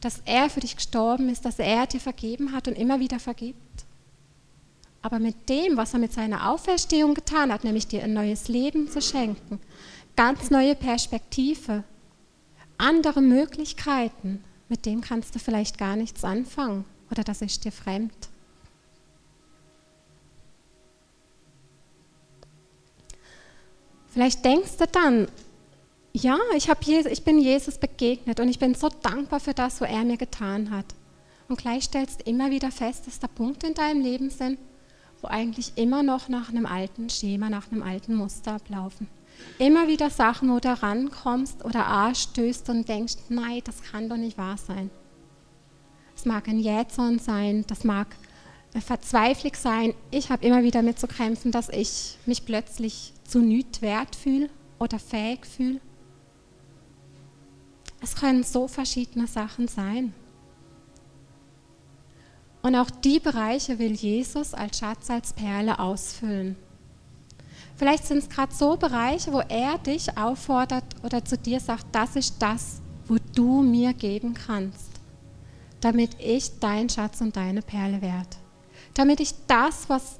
dass 0.00 0.22
er 0.24 0.48
für 0.48 0.60
dich 0.60 0.76
gestorben 0.76 1.28
ist, 1.28 1.44
dass 1.44 1.58
er 1.58 1.86
dir 1.86 2.00
vergeben 2.00 2.52
hat 2.52 2.68
und 2.68 2.78
immer 2.78 3.00
wieder 3.00 3.18
vergibt. 3.18 3.83
Aber 5.04 5.18
mit 5.18 5.50
dem, 5.50 5.76
was 5.76 5.92
er 5.92 5.98
mit 5.98 6.14
seiner 6.14 6.48
Auferstehung 6.50 7.12
getan 7.12 7.52
hat, 7.52 7.62
nämlich 7.62 7.86
dir 7.86 8.02
ein 8.02 8.14
neues 8.14 8.48
Leben 8.48 8.88
zu 8.88 9.02
schenken, 9.02 9.60
ganz 10.16 10.50
neue 10.50 10.74
Perspektive, 10.74 11.84
andere 12.78 13.20
Möglichkeiten, 13.20 14.42
mit 14.70 14.86
dem 14.86 15.02
kannst 15.02 15.34
du 15.34 15.38
vielleicht 15.38 15.76
gar 15.76 15.94
nichts 15.94 16.24
anfangen 16.24 16.86
oder 17.10 17.22
das 17.22 17.42
ist 17.42 17.66
dir 17.66 17.70
fremd. 17.70 18.14
Vielleicht 24.08 24.42
denkst 24.42 24.78
du 24.78 24.86
dann, 24.86 25.28
ja, 26.14 26.38
ich, 26.56 26.70
Jesus, 26.80 27.12
ich 27.12 27.24
bin 27.24 27.38
Jesus 27.38 27.76
begegnet 27.76 28.40
und 28.40 28.48
ich 28.48 28.58
bin 28.58 28.74
so 28.74 28.88
dankbar 28.88 29.40
für 29.40 29.52
das, 29.52 29.82
was 29.82 29.90
er 29.90 30.04
mir 30.04 30.16
getan 30.16 30.70
hat. 30.70 30.86
Und 31.48 31.58
gleich 31.58 31.84
stellst 31.84 32.20
du 32.20 32.30
immer 32.30 32.50
wieder 32.50 32.70
fest, 32.70 33.06
dass 33.06 33.20
da 33.20 33.26
Punkte 33.26 33.66
in 33.66 33.74
deinem 33.74 34.00
Leben 34.00 34.30
sind, 34.30 34.58
wo 35.24 35.28
eigentlich 35.28 35.72
immer 35.76 36.02
noch 36.02 36.28
nach 36.28 36.50
einem 36.50 36.66
alten 36.66 37.08
Schema, 37.08 37.48
nach 37.48 37.72
einem 37.72 37.82
alten 37.82 38.14
Muster 38.14 38.52
ablaufen. 38.56 39.08
Immer 39.58 39.88
wieder 39.88 40.10
Sachen, 40.10 40.50
wo 40.50 40.60
du 40.60 40.70
rankommst 40.70 41.64
oder 41.64 41.86
anstößt 41.86 42.68
und 42.68 42.86
denkst, 42.86 43.16
nein, 43.30 43.62
das 43.64 43.82
kann 43.82 44.10
doch 44.10 44.18
nicht 44.18 44.36
wahr 44.36 44.58
sein. 44.58 44.90
Es 46.14 46.26
mag 46.26 46.46
ein 46.46 46.60
Jähzorn 46.60 47.18
sein, 47.18 47.64
das 47.66 47.84
mag 47.84 48.08
eine 48.74 48.82
Verzweiflung 48.82 49.54
sein. 49.54 49.94
Ich 50.10 50.30
habe 50.30 50.44
immer 50.44 50.62
wieder 50.62 50.82
mit 50.82 50.98
zu 50.98 51.06
kämpfen, 51.06 51.52
dass 51.52 51.70
ich 51.70 52.18
mich 52.26 52.44
plötzlich 52.44 53.14
zu 53.26 53.40
nichts 53.40 53.80
wert 53.80 54.14
fühle 54.14 54.50
oder 54.78 54.98
fähig 54.98 55.46
fühle. 55.46 55.80
Es 58.02 58.14
können 58.14 58.44
so 58.44 58.68
verschiedene 58.68 59.26
Sachen 59.26 59.68
sein. 59.68 60.12
Und 62.64 62.76
auch 62.76 62.88
die 62.88 63.20
Bereiche 63.20 63.78
will 63.78 63.92
Jesus 63.92 64.54
als 64.54 64.78
Schatz, 64.78 65.10
als 65.10 65.34
Perle 65.34 65.78
ausfüllen. 65.78 66.56
Vielleicht 67.76 68.06
sind 68.06 68.18
es 68.18 68.30
gerade 68.30 68.54
so 68.54 68.78
Bereiche, 68.78 69.34
wo 69.34 69.40
er 69.40 69.76
dich 69.76 70.16
auffordert 70.16 70.84
oder 71.02 71.22
zu 71.22 71.36
dir 71.36 71.60
sagt, 71.60 71.84
das 71.92 72.16
ist 72.16 72.36
das, 72.38 72.80
wo 73.06 73.18
du 73.34 73.60
mir 73.60 73.92
geben 73.92 74.32
kannst, 74.32 74.92
damit 75.82 76.16
ich 76.18 76.58
dein 76.58 76.88
Schatz 76.88 77.20
und 77.20 77.36
deine 77.36 77.60
Perle 77.60 78.00
werde. 78.00 78.30
Damit 78.94 79.20
ich 79.20 79.34
das, 79.46 79.86
was 79.90 80.18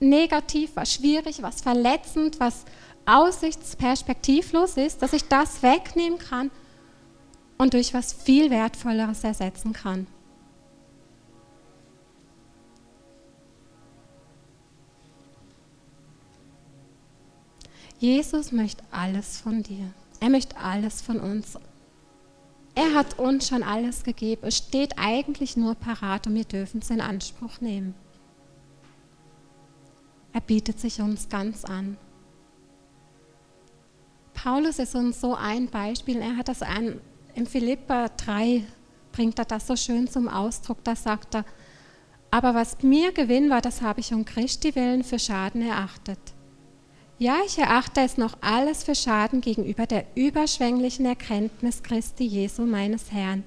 negativ, 0.00 0.72
was 0.74 0.92
schwierig, 0.92 1.40
was 1.40 1.62
verletzend, 1.62 2.40
was 2.40 2.66
aussichtsperspektivlos 3.06 4.76
ist, 4.76 5.00
dass 5.00 5.14
ich 5.14 5.24
das 5.28 5.62
wegnehmen 5.62 6.18
kann 6.18 6.50
und 7.56 7.72
durch 7.72 7.94
was 7.94 8.12
viel 8.12 8.50
Wertvolleres 8.50 9.24
ersetzen 9.24 9.72
kann. 9.72 10.06
Jesus 17.98 18.52
möchte 18.52 18.84
alles 18.90 19.40
von 19.40 19.62
dir. 19.62 19.92
Er 20.20 20.30
möchte 20.30 20.56
alles 20.56 21.02
von 21.02 21.20
uns. 21.20 21.58
Er 22.74 22.94
hat 22.94 23.18
uns 23.18 23.48
schon 23.48 23.62
alles 23.62 24.04
gegeben. 24.04 24.42
Es 24.46 24.56
steht 24.56 24.94
eigentlich 24.98 25.56
nur 25.56 25.74
parat 25.74 26.26
und 26.26 26.34
wir 26.34 26.44
dürfen 26.44 26.80
es 26.80 26.90
in 26.90 27.00
Anspruch 27.00 27.60
nehmen. 27.60 27.94
Er 30.32 30.40
bietet 30.40 30.78
sich 30.78 31.00
uns 31.00 31.28
ganz 31.28 31.64
an. 31.64 31.96
Paulus 34.34 34.78
ist 34.78 34.94
uns 34.94 35.20
so 35.20 35.34
ein 35.34 35.68
Beispiel. 35.68 36.18
Er 36.18 36.36
hat 36.36 36.46
das 36.46 36.62
an, 36.62 37.00
im 37.34 37.46
Philippa 37.46 38.08
3 38.08 38.64
bringt 39.10 39.38
er 39.38 39.44
das 39.44 39.66
so 39.66 39.74
schön 39.74 40.06
zum 40.06 40.28
Ausdruck. 40.28 40.84
Da 40.84 40.94
sagt 40.94 41.34
er, 41.34 41.44
aber 42.30 42.54
was 42.54 42.82
mir 42.82 43.12
Gewinn 43.12 43.50
war, 43.50 43.60
das 43.60 43.82
habe 43.82 44.00
ich 44.00 44.12
um 44.12 44.24
Christi 44.24 44.74
willen 44.74 45.02
für 45.02 45.18
Schaden 45.18 45.62
erachtet. 45.62 46.18
Ja, 47.20 47.38
ich 47.44 47.58
erachte 47.58 48.00
es 48.00 48.16
noch 48.16 48.36
alles 48.42 48.84
für 48.84 48.94
Schaden 48.94 49.40
gegenüber 49.40 49.86
der 49.86 50.06
überschwänglichen 50.14 51.04
Erkenntnis 51.04 51.82
Christi 51.82 52.24
Jesu 52.24 52.62
meines 52.62 53.10
Herrn. 53.10 53.42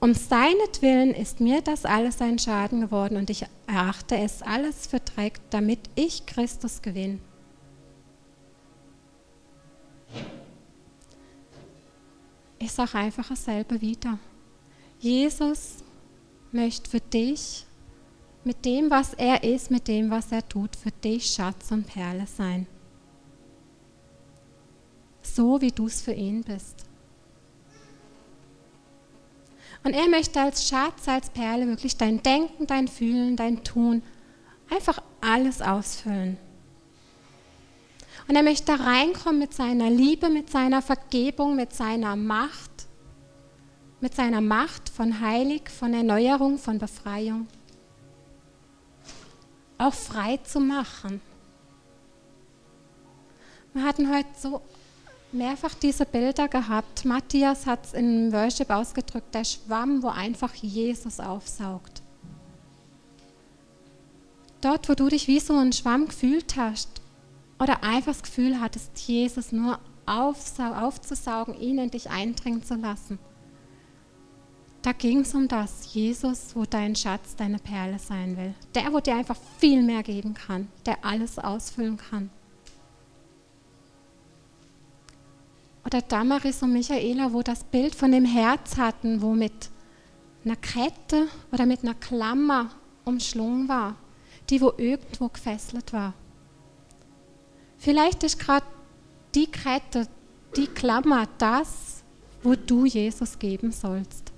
Um 0.00 0.12
seinetwillen 0.12 1.14
ist 1.14 1.40
mir 1.40 1.62
das 1.62 1.86
alles 1.86 2.20
ein 2.20 2.38
Schaden 2.38 2.82
geworden 2.82 3.16
und 3.16 3.30
ich 3.30 3.46
erachte 3.66 4.18
es 4.18 4.42
alles 4.42 4.86
für 4.86 5.00
Dreck, 5.00 5.40
damit 5.48 5.78
ich 5.94 6.26
Christus 6.26 6.82
gewinne. 6.82 7.20
Ich 12.58 12.70
sage 12.70 12.98
einfach 12.98 13.28
dasselbe 13.30 13.80
wieder. 13.80 14.18
Jesus 14.98 15.76
möchte 16.52 16.90
für 16.90 17.00
dich 17.00 17.64
mit 18.44 18.62
dem, 18.66 18.90
was 18.90 19.14
er 19.14 19.42
ist, 19.42 19.70
mit 19.70 19.88
dem, 19.88 20.10
was 20.10 20.32
er 20.32 20.46
tut, 20.46 20.76
für 20.76 20.90
dich 20.90 21.32
Schatz 21.32 21.70
und 21.70 21.86
Perle 21.86 22.26
sein 22.26 22.66
so 25.26 25.60
wie 25.60 25.72
du 25.72 25.86
es 25.86 26.02
für 26.02 26.12
ihn 26.12 26.42
bist. 26.42 26.84
Und 29.84 29.92
er 29.92 30.08
möchte 30.08 30.40
als 30.40 30.66
Schatz, 30.66 31.08
als 31.08 31.28
Perle 31.28 31.66
wirklich 31.66 31.96
dein 31.96 32.22
Denken, 32.22 32.66
dein 32.66 32.88
Fühlen, 32.88 33.36
dein 33.36 33.62
Tun, 33.64 34.02
einfach 34.70 35.02
alles 35.20 35.60
ausfüllen. 35.60 36.38
Und 38.26 38.36
er 38.36 38.42
möchte 38.42 38.66
da 38.66 38.76
reinkommen 38.76 39.38
mit 39.38 39.52
seiner 39.52 39.90
Liebe, 39.90 40.30
mit 40.30 40.50
seiner 40.50 40.80
Vergebung, 40.80 41.56
mit 41.56 41.74
seiner 41.74 42.16
Macht, 42.16 42.70
mit 44.00 44.14
seiner 44.14 44.40
Macht 44.40 44.88
von 44.88 45.20
Heilig, 45.20 45.68
von 45.68 45.92
Erneuerung, 45.92 46.56
von 46.58 46.78
Befreiung. 46.78 47.46
Auch 49.76 49.92
frei 49.92 50.38
zu 50.38 50.60
machen. 50.60 51.20
Wir 53.74 53.82
hatten 53.82 54.14
heute 54.14 54.28
so 54.38 54.62
mehrfach 55.34 55.74
diese 55.74 56.06
Bilder 56.06 56.48
gehabt. 56.48 57.04
Matthias 57.04 57.66
hat 57.66 57.84
es 57.86 57.92
im 57.92 58.32
Worship 58.32 58.70
ausgedrückt, 58.70 59.34
der 59.34 59.44
Schwamm, 59.44 60.02
wo 60.02 60.08
einfach 60.08 60.54
Jesus 60.54 61.20
aufsaugt. 61.20 62.02
Dort, 64.60 64.88
wo 64.88 64.94
du 64.94 65.08
dich 65.08 65.28
wie 65.28 65.40
so 65.40 65.56
ein 65.56 65.72
Schwamm 65.72 66.06
gefühlt 66.06 66.56
hast 66.56 67.02
oder 67.58 67.82
einfach 67.82 68.12
das 68.12 68.22
Gefühl 68.22 68.60
hattest, 68.60 68.98
Jesus 69.00 69.52
nur 69.52 69.78
aufzusaugen, 70.06 71.60
ihn 71.60 71.78
in 71.78 71.90
dich 71.90 72.10
eindringen 72.10 72.62
zu 72.62 72.74
lassen. 72.76 73.18
Da 74.82 74.92
ging 74.92 75.20
es 75.20 75.34
um 75.34 75.48
das, 75.48 75.94
Jesus, 75.94 76.54
wo 76.54 76.64
dein 76.64 76.94
Schatz, 76.94 77.36
deine 77.36 77.58
Perle 77.58 77.98
sein 77.98 78.36
will. 78.36 78.54
Der, 78.74 78.92
wo 78.92 79.00
dir 79.00 79.16
einfach 79.16 79.38
viel 79.58 79.82
mehr 79.82 80.02
geben 80.02 80.34
kann, 80.34 80.68
der 80.84 81.04
alles 81.04 81.38
ausfüllen 81.38 81.96
kann. 81.96 82.28
Oder 85.84 86.00
Damaris 86.02 86.62
und 86.62 86.72
Michaela, 86.72 87.32
wo 87.32 87.42
das 87.42 87.64
Bild 87.64 87.94
von 87.94 88.12
dem 88.12 88.24
Herz 88.24 88.76
hatten, 88.76 89.20
wo 89.20 89.34
mit 89.34 89.70
einer 90.44 90.56
Kette 90.56 91.28
oder 91.52 91.66
mit 91.66 91.82
einer 91.82 91.94
Klammer 91.94 92.70
umschlungen 93.04 93.68
war, 93.68 93.96
die 94.50 94.60
wo 94.60 94.72
irgendwo 94.76 95.28
gefesselt 95.28 95.92
war. 95.92 96.14
Vielleicht 97.78 98.22
ist 98.22 98.38
gerade 98.38 98.66
die 99.34 99.46
Kette, 99.46 100.08
die 100.56 100.66
Klammer 100.66 101.28
das, 101.38 102.02
wo 102.42 102.54
du 102.54 102.86
Jesus 102.86 103.38
geben 103.38 103.72
sollst. 103.72 104.32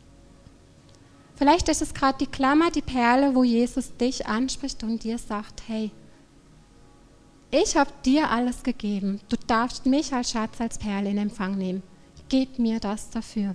Vielleicht 1.37 1.69
ist 1.69 1.83
es 1.83 1.93
gerade 1.93 2.19
die 2.19 2.27
Klammer, 2.27 2.71
die 2.71 2.83
Perle, 2.83 3.35
wo 3.35 3.45
Jesus 3.45 3.95
dich 3.97 4.27
anspricht 4.27 4.83
und 4.83 5.05
dir 5.05 5.19
sagt, 5.19 5.63
hey, 5.67 5.91
ich 7.57 7.77
habe 7.77 7.91
dir 8.05 8.31
alles 8.31 8.63
gegeben. 8.63 9.21
Du 9.29 9.37
darfst 9.47 9.87
mich 9.87 10.13
als 10.13 10.31
Schatz, 10.31 10.61
als 10.61 10.79
Perle 10.79 11.11
in 11.11 11.19
Empfang 11.19 11.57
nehmen. 11.57 11.83
Gib 12.29 12.59
mir 12.59 12.81
das 12.81 13.09
dafür. 13.09 13.55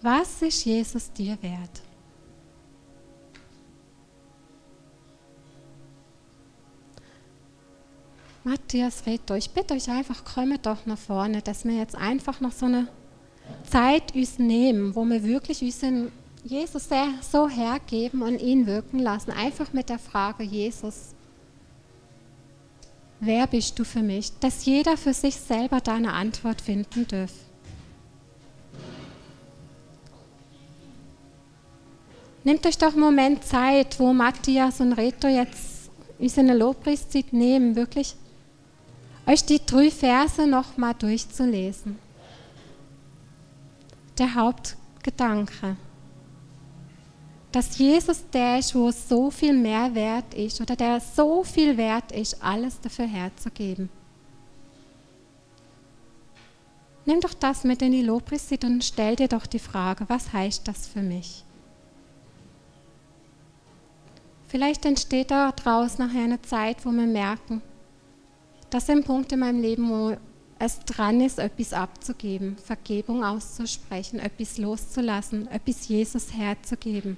Was 0.00 0.42
ist 0.42 0.64
Jesus 0.64 1.12
dir 1.12 1.36
wert? 1.42 1.82
Matthias 8.42 9.06
Reto, 9.06 9.34
ich 9.34 9.50
bitte 9.50 9.74
euch 9.74 9.88
einfach, 9.88 10.24
kommt 10.24 10.66
doch 10.66 10.84
nach 10.86 10.98
vorne, 10.98 11.42
dass 11.42 11.64
wir 11.64 11.76
jetzt 11.76 11.94
einfach 11.94 12.40
noch 12.40 12.50
so 12.50 12.66
eine 12.66 12.88
Zeit 13.70 14.14
uns 14.16 14.40
nehmen, 14.40 14.96
wo 14.96 15.04
wir 15.04 15.22
wirklich 15.22 15.62
unseren 15.62 16.10
Jesus 16.44 16.88
so 17.30 17.48
hergeben 17.48 18.22
und 18.22 18.40
ihn 18.40 18.66
wirken 18.66 18.98
lassen. 18.98 19.30
Einfach 19.30 19.72
mit 19.72 19.88
der 19.88 19.98
Frage, 19.98 20.42
Jesus, 20.42 21.14
wer 23.20 23.46
bist 23.46 23.78
du 23.78 23.84
für 23.84 24.02
mich? 24.02 24.32
Dass 24.40 24.64
jeder 24.64 24.96
für 24.96 25.14
sich 25.14 25.36
selber 25.36 25.80
deine 25.80 26.12
Antwort 26.12 26.60
finden 26.60 27.06
darf. 27.06 27.32
Nehmt 32.44 32.66
euch 32.66 32.76
doch 32.76 32.92
einen 32.92 33.00
Moment 33.00 33.44
Zeit, 33.44 34.00
wo 34.00 34.12
Matthias 34.12 34.80
und 34.80 34.94
Reto 34.94 35.28
jetzt 35.28 35.90
eine 36.36 36.56
Lobpreiszeit 36.56 37.32
nehmen, 37.32 37.76
wirklich 37.76 38.16
euch 39.26 39.44
die 39.44 39.64
drei 39.64 39.92
Verse 39.92 40.44
nochmal 40.44 40.94
durchzulesen. 40.94 41.98
Der 44.18 44.34
Hauptgedanke 44.34 45.76
dass 47.52 47.76
Jesus 47.76 48.24
der 48.32 48.58
ist, 48.58 48.74
wo 48.74 48.90
so 48.90 49.30
viel 49.30 49.52
mehr 49.52 49.94
wert 49.94 50.32
ist 50.34 50.60
oder 50.60 50.74
der 50.74 51.00
so 51.00 51.44
viel 51.44 51.76
wert 51.76 52.10
ist, 52.10 52.42
alles 52.42 52.80
dafür 52.80 53.06
herzugeben. 53.06 53.90
Nimm 57.04 57.20
doch 57.20 57.34
das 57.34 57.64
mit 57.64 57.82
in 57.82 57.92
die 57.92 58.02
Lobpreiszeit 58.02 58.64
und 58.64 58.82
stell 58.82 59.16
dir 59.16 59.28
doch 59.28 59.46
die 59.46 59.58
Frage, 59.58 60.04
was 60.08 60.32
heißt 60.32 60.66
das 60.66 60.86
für 60.86 61.02
mich? 61.02 61.44
Vielleicht 64.46 64.84
entsteht 64.84 65.30
daraus 65.30 65.98
nachher 65.98 66.24
eine 66.24 66.40
Zeit, 66.42 66.84
wo 66.86 66.90
wir 66.90 67.06
merken, 67.06 67.60
das 68.70 68.86
sind 68.86 69.04
Punkte 69.04 69.34
in 69.34 69.40
meinem 69.40 69.60
Leben, 69.60 69.90
wo 69.90 70.16
es 70.58 70.78
dran 70.80 71.20
ist, 71.20 71.38
etwas 71.38 71.72
abzugeben, 71.72 72.56
Vergebung 72.56 73.24
auszusprechen, 73.24 74.20
etwas 74.20 74.58
loszulassen, 74.58 75.48
etwas 75.48 75.88
Jesus 75.88 76.32
herzugeben. 76.32 77.16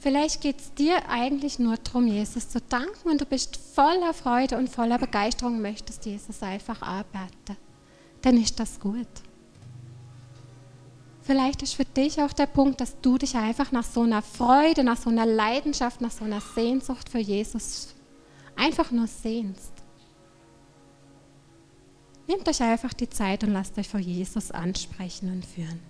Vielleicht 0.00 0.40
geht 0.40 0.60
es 0.60 0.72
dir 0.74 1.08
eigentlich 1.08 1.58
nur 1.58 1.76
darum, 1.76 2.06
Jesus 2.06 2.48
zu 2.48 2.60
danken 2.60 3.08
und 3.08 3.20
du 3.20 3.24
bist 3.24 3.56
voller 3.56 4.14
Freude 4.14 4.56
und 4.56 4.68
voller 4.68 4.98
Begeisterung 4.98 5.60
möchtest 5.60 6.06
Jesus 6.06 6.42
einfach 6.42 6.82
arbeiten. 6.82 7.56
Dann 8.22 8.36
ist 8.40 8.60
das 8.60 8.78
gut. 8.78 9.08
Vielleicht 11.22 11.62
ist 11.62 11.74
für 11.74 11.84
dich 11.84 12.22
auch 12.22 12.32
der 12.32 12.46
Punkt, 12.46 12.80
dass 12.80 13.00
du 13.00 13.18
dich 13.18 13.34
einfach 13.34 13.72
nach 13.72 13.84
so 13.84 14.02
einer 14.02 14.22
Freude, 14.22 14.84
nach 14.84 14.96
so 14.96 15.10
einer 15.10 15.26
Leidenschaft, 15.26 16.00
nach 16.00 16.12
so 16.12 16.24
einer 16.24 16.40
Sehnsucht 16.40 17.08
für 17.08 17.18
Jesus 17.18 17.94
einfach 18.56 18.90
nur 18.92 19.08
sehnst. 19.08 19.72
Nehmt 22.28 22.48
euch 22.48 22.62
einfach 22.62 22.92
die 22.92 23.10
Zeit 23.10 23.42
und 23.42 23.52
lasst 23.52 23.76
euch 23.78 23.88
vor 23.88 24.00
Jesus 24.00 24.50
ansprechen 24.50 25.32
und 25.32 25.44
führen. 25.44 25.80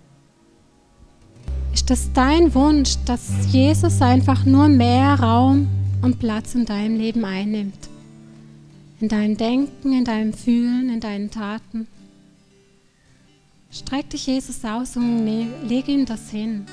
Ist 1.73 1.89
das 1.89 2.11
dein 2.13 2.53
Wunsch, 2.53 2.95
dass 3.05 3.51
Jesus 3.51 4.01
einfach 4.01 4.45
nur 4.45 4.67
mehr 4.67 5.19
Raum 5.19 5.67
und 6.01 6.19
Platz 6.19 6.55
in 6.55 6.65
deinem 6.65 6.97
Leben 6.97 7.23
einnimmt? 7.23 7.89
In 8.99 9.07
deinem 9.07 9.37
Denken, 9.37 9.93
in 9.93 10.05
deinem 10.05 10.33
Fühlen, 10.33 10.89
in 10.89 10.99
deinen 10.99 11.31
Taten? 11.31 11.87
Streck 13.71 14.09
dich 14.09 14.27
Jesus 14.27 14.65
aus 14.65 14.97
und 14.97 15.25
leg 15.67 15.87
ihm 15.87 16.05
das 16.05 16.29
hin. 16.31 16.65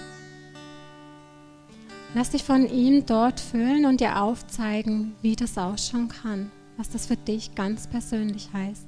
Lass 2.15 2.31
dich 2.31 2.43
von 2.43 2.67
ihm 2.71 3.05
dort 3.05 3.39
füllen 3.39 3.85
und 3.85 4.01
dir 4.01 4.23
aufzeigen, 4.23 5.13
wie 5.21 5.37
das 5.37 5.59
ausschauen 5.59 6.09
kann, 6.09 6.51
was 6.79 6.89
das 6.89 7.07
für 7.07 7.17
dich 7.17 7.55
ganz 7.55 7.87
persönlich 7.87 8.49
heißt. 8.55 8.87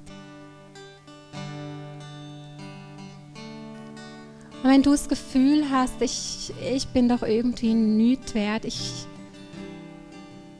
Und 4.61 4.69
wenn 4.69 4.83
du 4.83 4.91
das 4.91 5.07
Gefühl 5.07 5.69
hast, 5.69 6.01
ich, 6.01 6.51
ich 6.73 6.87
bin 6.89 7.07
doch 7.07 7.23
irgendwie 7.23 7.73
nichts 7.73 8.33
wert, 8.35 8.65
ich, 8.65 9.05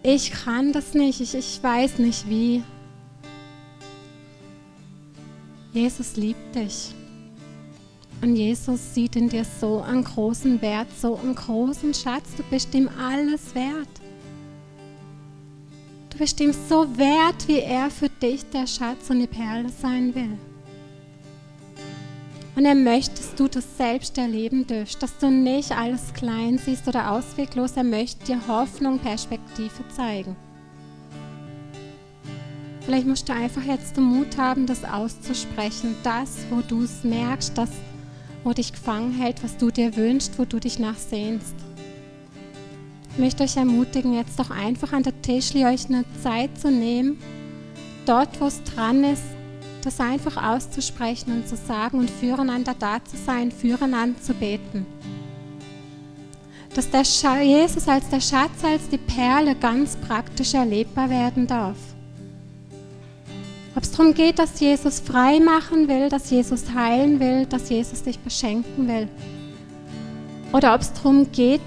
ich 0.03 0.31
kann 0.31 0.71
das 0.71 0.93
nicht, 0.93 1.19
ich, 1.19 1.35
ich 1.35 1.62
weiß 1.62 1.99
nicht 1.99 2.29
wie. 2.29 2.63
Jesus 5.73 6.15
liebt 6.15 6.55
dich. 6.55 6.93
Und 8.21 8.35
Jesus 8.35 8.93
sieht 8.93 9.15
in 9.15 9.29
dir 9.29 9.45
so 9.45 9.81
einen 9.81 10.03
großen 10.03 10.62
Wert, 10.62 10.88
so 10.97 11.15
einen 11.17 11.35
großen 11.35 11.93
Schatz. 11.93 12.35
Du 12.35 12.43
bist 12.43 12.73
ihm 12.73 12.89
alles 12.99 13.53
wert. 13.53 13.88
Du 16.09 16.17
bist 16.17 16.39
ihm 16.39 16.53
so 16.53 16.85
wert, 16.97 17.47
wie 17.47 17.59
er 17.59 17.89
für 17.89 18.09
dich 18.09 18.49
der 18.49 18.67
Schatz 18.67 19.09
und 19.09 19.19
die 19.19 19.27
Perle 19.27 19.69
sein 19.69 20.13
will. 20.15 20.38
Und 22.60 22.65
er 22.65 22.76
möchte, 22.76 23.15
dass 23.15 23.36
du 23.36 23.48
das 23.48 23.78
selbst 23.78 24.17
erleben 24.17 24.67
dürft, 24.67 25.02
dass 25.02 25.17
du 25.17 25.32
nicht 25.32 25.72
alles 25.72 26.13
klein 26.13 26.58
siehst 26.58 26.89
oder 26.89 27.12
ausweglos. 27.12 27.78
Er 27.78 27.86
möchte 27.86 28.26
dir 28.26 28.48
Hoffnung, 28.50 29.00
Perspektive 29.00 29.88
zeigen. 29.95 30.36
Vielleicht 32.82 33.08
musst 33.08 33.30
du 33.30 33.34
einfach 33.34 33.63
jetzt 33.63 33.95
den 33.95 34.04
Mut 34.04 34.38
haben, 34.38 34.65
das 34.65 34.84
auszusprechen. 34.84 35.95
Das, 36.04 36.39
wo 36.50 36.60
du 36.60 36.84
es 36.84 37.06
merkst, 37.06 37.58
das, 37.58 37.69
wo 38.43 38.52
dich 38.52 38.74
gefangen 38.74 39.13
hält, 39.13 39.41
was 39.41 39.56
du 39.56 39.72
dir 39.72 39.95
wünschst, 39.95 40.38
wo 40.38 40.43
du 40.43 40.60
dich 40.60 40.80
nachsehnst. 40.80 41.56
Ich 43.13 43.19
möchte 43.19 43.43
euch 43.45 43.56
ermutigen, 43.56 44.13
jetzt 44.13 44.38
doch 44.38 44.50
einfach 44.50 44.91
an 44.91 45.04
der 45.04 45.22
Tischli 45.22 45.65
euch 45.65 45.86
eine 45.86 46.04
Zeit 46.22 46.60
zu 46.60 46.69
nehmen, 46.69 47.19
dort, 48.06 48.41
wo 48.41 48.48
es 48.48 48.62
dran 48.65 49.06
ist, 49.06 49.24
das 49.84 50.00
einfach 50.00 50.38
auszusprechen 50.38 51.34
und 51.34 51.48
zu 51.48 51.56
sagen 51.56 52.00
und 52.00 52.10
füreinander 52.10 52.76
da 52.78 53.04
zu 53.04 53.18
sein, 53.18 53.52
füreinander 53.52 54.22
zu 54.22 54.34
beten. 54.34 54.86
Dass 56.76 56.89
der 56.89 57.04
Jesus 57.42 57.88
als 57.88 58.10
der 58.10 58.22
Schatz, 58.22 58.63
als 58.63 58.89
die 58.89 58.98
Perle 58.98 59.56
ganz 59.56 59.96
praktisch 59.96 60.54
erlebbar 60.54 61.10
werden 61.10 61.48
darf. 61.48 61.78
Ob 63.76 63.84
es 63.84 63.92
darum 63.92 64.13
geht, 64.13 64.39
dass 64.39 64.60
Jesus 64.60 65.00
frei 65.00 65.39
machen 65.39 65.88
will, 65.88 66.10
dass 66.10 66.30
Jesus 66.30 66.74
heilen 66.74 67.20
will, 67.20 67.46
dass 67.46 67.70
Jesus 67.70 68.04
dich 68.04 68.20
beschenken 68.20 68.88
will. 68.88 69.08
Oder 70.52 70.76
ob 70.76 70.82
es 70.82 70.92
darum 70.94 71.32
geht, 71.32 71.62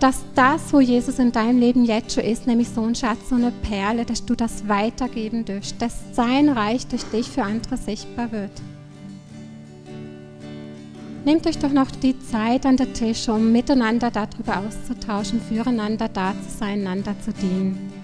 dass 0.00 0.24
das, 0.34 0.72
wo 0.72 0.80
Jesus 0.80 1.18
in 1.18 1.30
deinem 1.30 1.58
Leben 1.58 1.84
jetzt 1.84 2.14
schon 2.14 2.24
ist, 2.24 2.46
nämlich 2.46 2.68
so 2.70 2.82
ein 2.82 2.94
Schatz, 2.94 3.28
so 3.28 3.34
eine 3.36 3.52
Perle, 3.52 4.04
dass 4.04 4.24
du 4.24 4.34
das 4.34 4.66
weitergeben 4.66 5.44
dürft, 5.44 5.80
dass 5.80 5.94
sein 6.12 6.48
Reich 6.48 6.86
durch 6.86 7.04
dich 7.04 7.28
für 7.28 7.42
andere 7.42 7.76
sichtbar 7.76 8.32
wird. 8.32 8.50
Nehmt 11.24 11.46
euch 11.46 11.58
doch 11.58 11.72
noch 11.72 11.90
die 11.90 12.18
Zeit 12.18 12.64
an 12.64 12.78
der 12.78 12.94
Tisch, 12.94 13.28
um 13.28 13.52
miteinander 13.52 14.10
darüber 14.10 14.62
auszutauschen, 14.66 15.38
füreinander 15.40 16.08
da 16.08 16.32
zu 16.32 16.58
sein, 16.58 16.80
einander 16.80 17.14
zu 17.20 17.32
dienen. 17.32 17.99